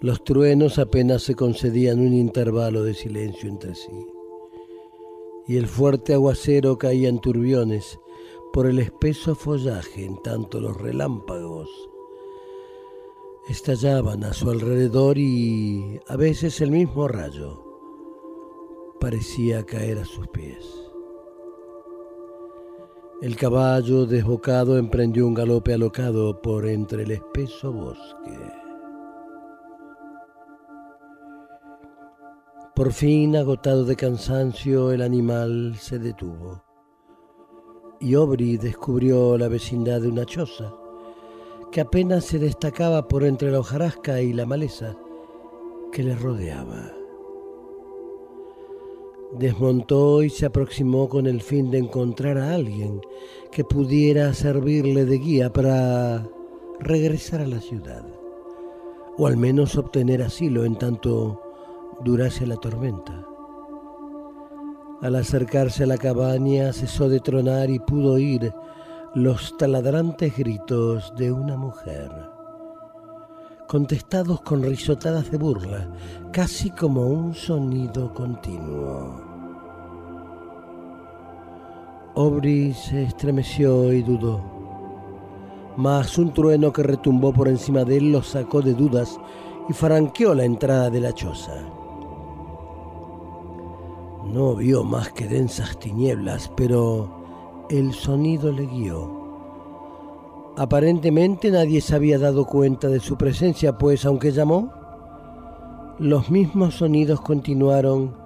[0.00, 4.06] Los truenos apenas se concedían un intervalo de silencio entre sí,
[5.48, 7.98] y el fuerte aguacero caía en turbiones
[8.52, 11.68] por el espeso follaje en tanto los relámpagos
[13.48, 17.64] estallaban a su alrededor y a veces el mismo rayo
[19.00, 20.66] parecía caer a sus pies.
[23.22, 28.38] El caballo desbocado emprendió un galope alocado por entre el espeso bosque.
[32.76, 36.67] Por fin, agotado de cansancio, el animal se detuvo
[38.00, 40.74] y Obri descubrió la vecindad de una choza
[41.70, 44.96] que apenas se destacaba por entre la hojarasca y la maleza
[45.92, 46.92] que le rodeaba.
[49.38, 53.02] Desmontó y se aproximó con el fin de encontrar a alguien
[53.52, 56.26] que pudiera servirle de guía para
[56.80, 58.06] regresar a la ciudad,
[59.18, 61.42] o al menos obtener asilo en tanto
[62.02, 63.27] durase la tormenta.
[65.00, 68.52] Al acercarse a la cabaña cesó de tronar y pudo oír
[69.14, 72.10] los taladrantes gritos de una mujer,
[73.68, 75.88] contestados con risotadas de burla,
[76.32, 79.22] casi como un sonido continuo.
[82.16, 84.42] Aubrey se estremeció y dudó,
[85.76, 89.16] mas un trueno que retumbó por encima de él lo sacó de dudas
[89.68, 91.77] y franqueó la entrada de la choza.
[94.32, 99.18] No vio más que densas tinieblas, pero el sonido le guió.
[100.58, 104.70] Aparentemente nadie se había dado cuenta de su presencia, pues aunque llamó,
[105.98, 108.16] los mismos sonidos continuaron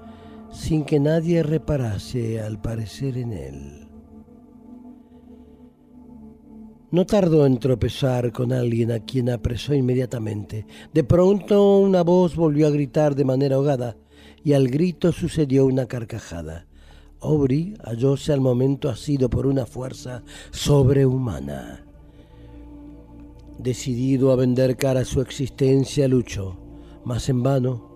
[0.50, 3.88] sin que nadie reparase al parecer en él.
[6.90, 10.66] No tardó en tropezar con alguien a quien apresó inmediatamente.
[10.92, 13.96] De pronto una voz volvió a gritar de manera ahogada
[14.44, 16.66] y al grito sucedió una carcajada.
[17.20, 21.84] Aubrey hallóse al momento asido por una fuerza sobrehumana.
[23.58, 26.58] Decidido a vender cara a su existencia, luchó,
[27.04, 27.90] mas en vano.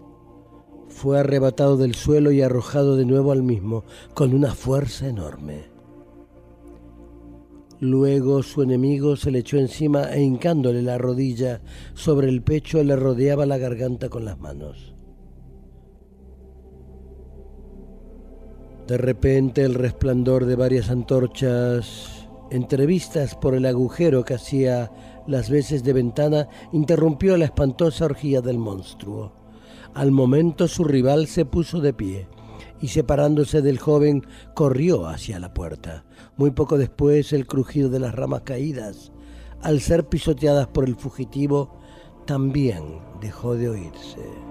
[0.88, 3.84] Fue arrebatado del suelo y arrojado de nuevo al mismo,
[4.14, 5.64] con una fuerza enorme.
[7.80, 11.60] Luego su enemigo se le echó encima e hincándole la rodilla
[11.94, 14.95] sobre el pecho le rodeaba la garganta con las manos.
[18.86, 24.92] De repente el resplandor de varias antorchas, entrevistas por el agujero que hacía
[25.26, 29.32] las veces de ventana, interrumpió la espantosa orgía del monstruo.
[29.92, 32.28] Al momento su rival se puso de pie
[32.80, 34.24] y separándose del joven
[34.54, 36.04] corrió hacia la puerta.
[36.36, 39.10] Muy poco después el crujido de las ramas caídas,
[39.62, 41.80] al ser pisoteadas por el fugitivo,
[42.24, 44.45] también dejó de oírse.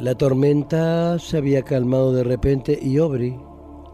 [0.00, 3.38] La tormenta se había calmado de repente y Aubrey,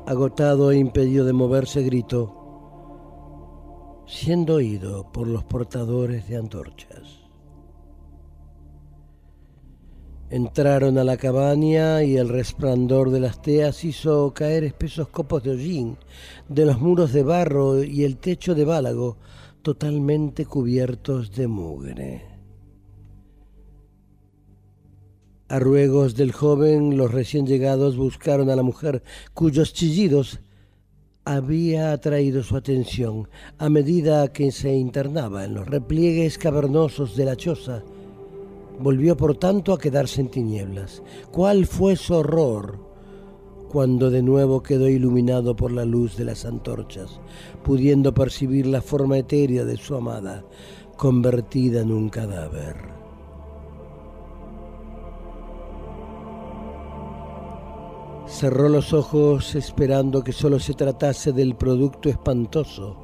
[0.06, 7.24] agotado e impedido de moverse, gritó, siendo oído por los portadores de antorchas.
[10.30, 15.50] Entraron a la cabaña y el resplandor de las teas hizo caer espesos copos de
[15.50, 15.98] hollín
[16.48, 19.16] de los muros de barro y el techo de bálago
[19.62, 22.35] totalmente cubiertos de mugre.
[25.48, 30.40] A ruegos del joven, los recién llegados buscaron a la mujer cuyos chillidos
[31.24, 37.36] había atraído su atención a medida que se internaba en los repliegues cavernosos de la
[37.36, 37.84] choza.
[38.80, 41.00] Volvió por tanto a quedarse en tinieblas.
[41.30, 42.80] ¿Cuál fue su horror
[43.68, 47.20] cuando de nuevo quedó iluminado por la luz de las antorchas,
[47.62, 50.44] pudiendo percibir la forma etérea de su amada,
[50.96, 52.95] convertida en un cadáver?
[58.26, 62.96] Cerró los ojos esperando que solo se tratase del producto espantoso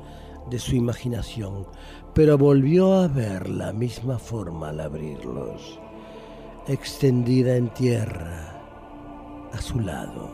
[0.51, 1.69] de su imaginación,
[2.13, 5.79] pero volvió a ver la misma forma al abrirlos,
[6.67, 10.29] extendida en tierra a su lado.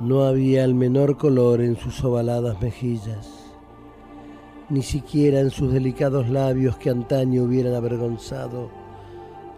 [0.00, 3.28] No había el menor color en sus ovaladas mejillas,
[4.68, 8.68] ni siquiera en sus delicados labios que antaño hubieran avergonzado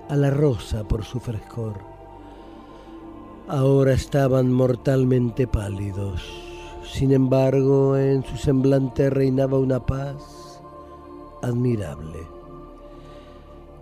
[0.08, 1.91] a la rosa por su frescor
[3.52, 6.22] ahora estaban mortalmente pálidos.
[6.90, 10.58] Sin embargo, en su semblante reinaba una paz
[11.42, 12.20] admirable,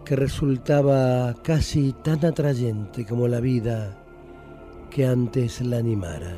[0.05, 3.97] que resultaba casi tan atrayente como la vida
[4.91, 6.35] que antes la animara.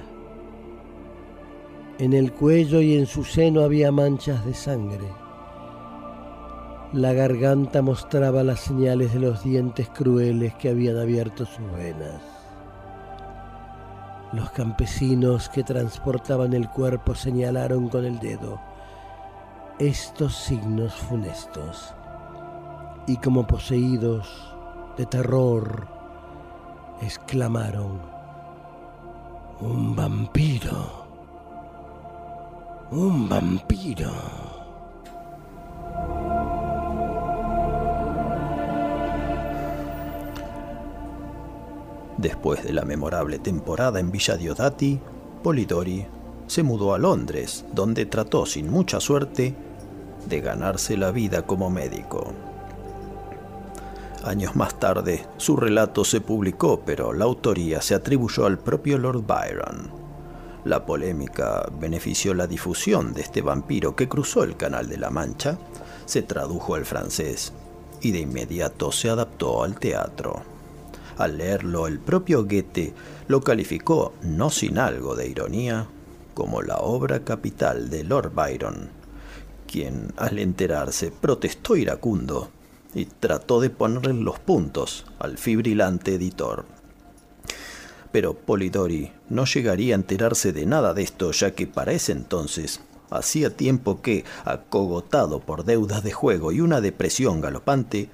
[1.98, 5.08] En el cuello y en su seno había manchas de sangre.
[6.92, 12.31] La garganta mostraba las señales de los dientes crueles que habían abierto sus venas.
[14.32, 18.60] Los campesinos que transportaban el cuerpo señalaron con el dedo
[19.78, 21.94] estos signos funestos.
[23.04, 24.54] y como poseídos
[24.96, 25.88] de terror,
[27.00, 28.00] exclamaron,
[29.60, 31.06] un vampiro,
[32.92, 34.51] un vampiro.
[42.22, 45.00] Después de la memorable temporada en Villa Diodati,
[45.42, 46.06] Polidori
[46.46, 49.56] se mudó a Londres, donde trató sin mucha suerte
[50.28, 52.32] de ganarse la vida como médico.
[54.22, 59.26] Años más tarde, su relato se publicó, pero la autoría se atribuyó al propio Lord
[59.26, 59.90] Byron.
[60.64, 65.58] La polémica benefició la difusión de este vampiro que cruzó el Canal de la Mancha,
[66.04, 67.52] se tradujo al francés
[68.00, 70.52] y de inmediato se adaptó al teatro.
[71.18, 72.94] Al leerlo, el propio Goethe
[73.28, 75.88] lo calificó, no sin algo de ironía,
[76.34, 78.90] como la obra capital de Lord Byron,
[79.66, 82.50] quien al enterarse protestó iracundo
[82.94, 86.64] y trató de ponerle los puntos al fibrilante editor.
[88.10, 92.80] Pero Polidori no llegaría a enterarse de nada de esto, ya que para ese entonces
[93.10, 98.10] hacía tiempo que, acogotado por deudas de juego y una depresión galopante,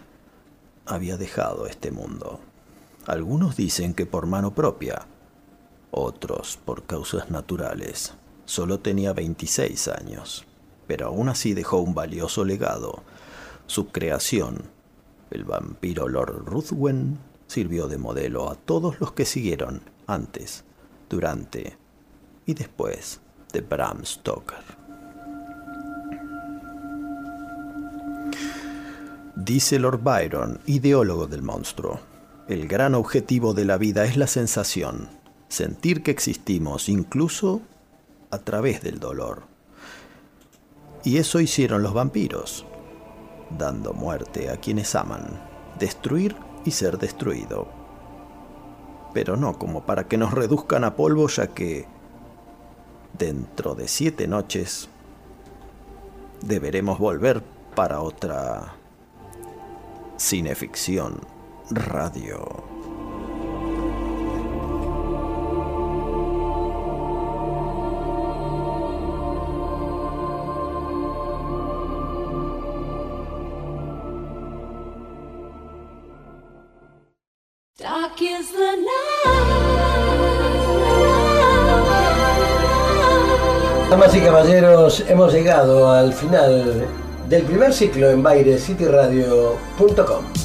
[0.87, 2.41] había dejado este mundo.
[3.09, 5.07] Algunos dicen que por mano propia,
[5.91, 8.13] otros por causas naturales.
[8.45, 10.45] Solo tenía 26 años,
[10.87, 13.03] pero aún así dejó un valioso legado.
[13.67, 14.65] Su creación,
[15.31, 20.65] el vampiro Lord Ruthwen, sirvió de modelo a todos los que siguieron antes,
[21.09, 21.79] durante
[22.45, 23.23] y después
[23.55, 24.77] de Bram Stoker.
[29.35, 32.01] Dice Lord Byron, ideólogo del monstruo,
[32.49, 35.11] el gran objetivo de la vida es la sensación,
[35.49, 37.61] sentir que existimos incluso
[38.31, 39.43] a través del dolor.
[41.05, 42.65] Y eso hicieron los vampiros,
[43.51, 45.39] dando muerte a quienes aman,
[45.79, 47.69] destruir y ser destruido.
[49.13, 51.87] Pero no como para que nos reduzcan a polvo, ya que
[53.19, 54.89] dentro de siete noches
[56.41, 57.43] deberemos volver
[57.75, 58.75] para otra
[60.17, 61.38] cineficción
[61.71, 62.65] radio.
[77.79, 79.49] Dark is the night.
[83.91, 86.87] Damas y caballeros, hemos llegado al final
[87.29, 90.38] del primer ciclo en bairescityradio.com.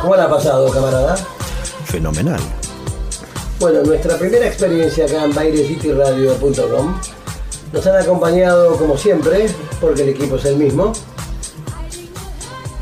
[0.00, 1.16] ¿Cómo la ha pasado, camarada?
[1.84, 2.40] Fenomenal.
[3.58, 7.00] Bueno, nuestra primera experiencia acá en bairescityradio.com
[7.72, 9.46] nos han acompañado como siempre,
[9.80, 10.92] porque el equipo es el mismo,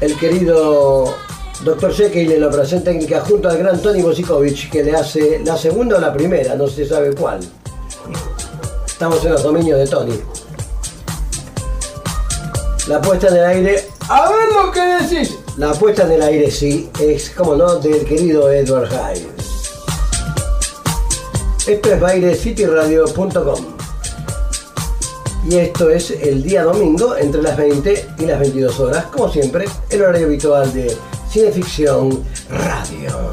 [0.00, 1.14] el querido
[1.62, 1.92] Dr.
[1.94, 5.96] Jekyll en la operación técnica junto al gran Tony Bosikovic que le hace la segunda
[5.96, 7.40] o la primera, no se sabe cuál.
[8.84, 10.20] Estamos en los dominios de Tony.
[12.88, 15.43] La puesta en el aire, a ver lo que decís.
[15.56, 19.28] La puesta en el aire sí, es como no, del querido Edward Hyde.
[21.66, 23.64] Esto es bairescityradio.com
[25.48, 29.66] y esto es el día domingo entre las 20 y las 22 horas, como siempre,
[29.90, 30.96] el horario habitual de
[31.30, 33.30] Cineficción Radio.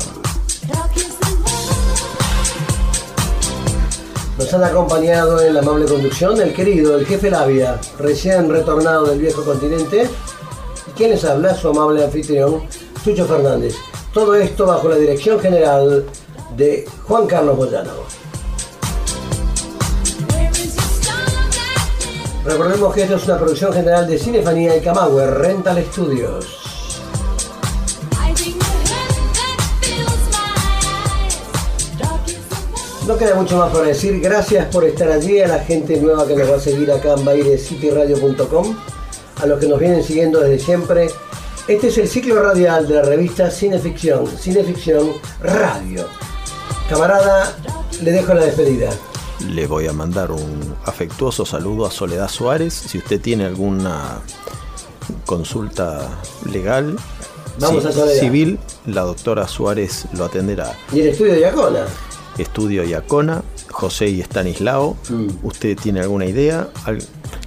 [4.37, 9.19] Nos han acompañado en la amable conducción el querido, el jefe Labia, recién retornado del
[9.19, 10.07] viejo continente,
[11.01, 12.61] quien les habla, su amable anfitrión,
[13.03, 13.73] Chucho Fernández.
[14.13, 16.05] Todo esto bajo la dirección general
[16.55, 17.89] de Juan Carlos Boyano.
[22.45, 26.45] Recordemos que esto es una producción general de Cinefanía y Camagüe Rental Studios.
[33.07, 34.19] No queda mucho más para decir.
[34.21, 37.25] Gracias por estar allí, a la gente nueva que nos va a seguir acá en
[37.25, 38.75] bairescityradio.com,
[39.41, 41.09] a los que nos vienen siguiendo desde siempre.
[41.67, 46.05] Este es el ciclo radial de la revista Cineficción, Cineficción Radio.
[46.89, 47.55] Camarada,
[48.03, 48.89] le dejo la despedida.
[49.49, 52.73] Le voy a mandar un afectuoso saludo a Soledad Suárez.
[52.73, 54.21] Si usted tiene alguna
[55.25, 56.07] consulta
[56.51, 56.97] legal,
[57.59, 60.75] Vamos a civil, la doctora Suárez lo atenderá.
[60.93, 61.85] Y el estudio de Yacona.
[62.37, 64.97] Estudio Iacona, José y Estanislao.
[65.09, 65.27] Mm.
[65.43, 66.69] ¿Usted tiene alguna idea?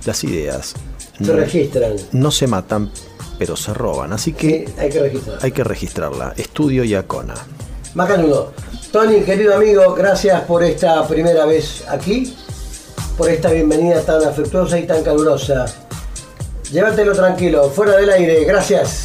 [0.05, 0.75] Las ideas
[1.23, 1.93] Se registran.
[2.12, 2.91] no se matan,
[3.39, 4.12] pero se roban.
[4.12, 5.39] Así que Hay que registrar.
[5.43, 6.35] hay que registrarla.
[6.36, 7.35] Estudio Iacona.
[7.95, 8.53] Macanudo.
[8.91, 12.36] Tony, querido amigo, gracias por esta primera vez aquí,
[13.19, 15.66] por esta bienvenida tan afectuosa y tan calurosa.
[16.70, 19.04] Llévatelo tranquilo, fuera del aire, gracias.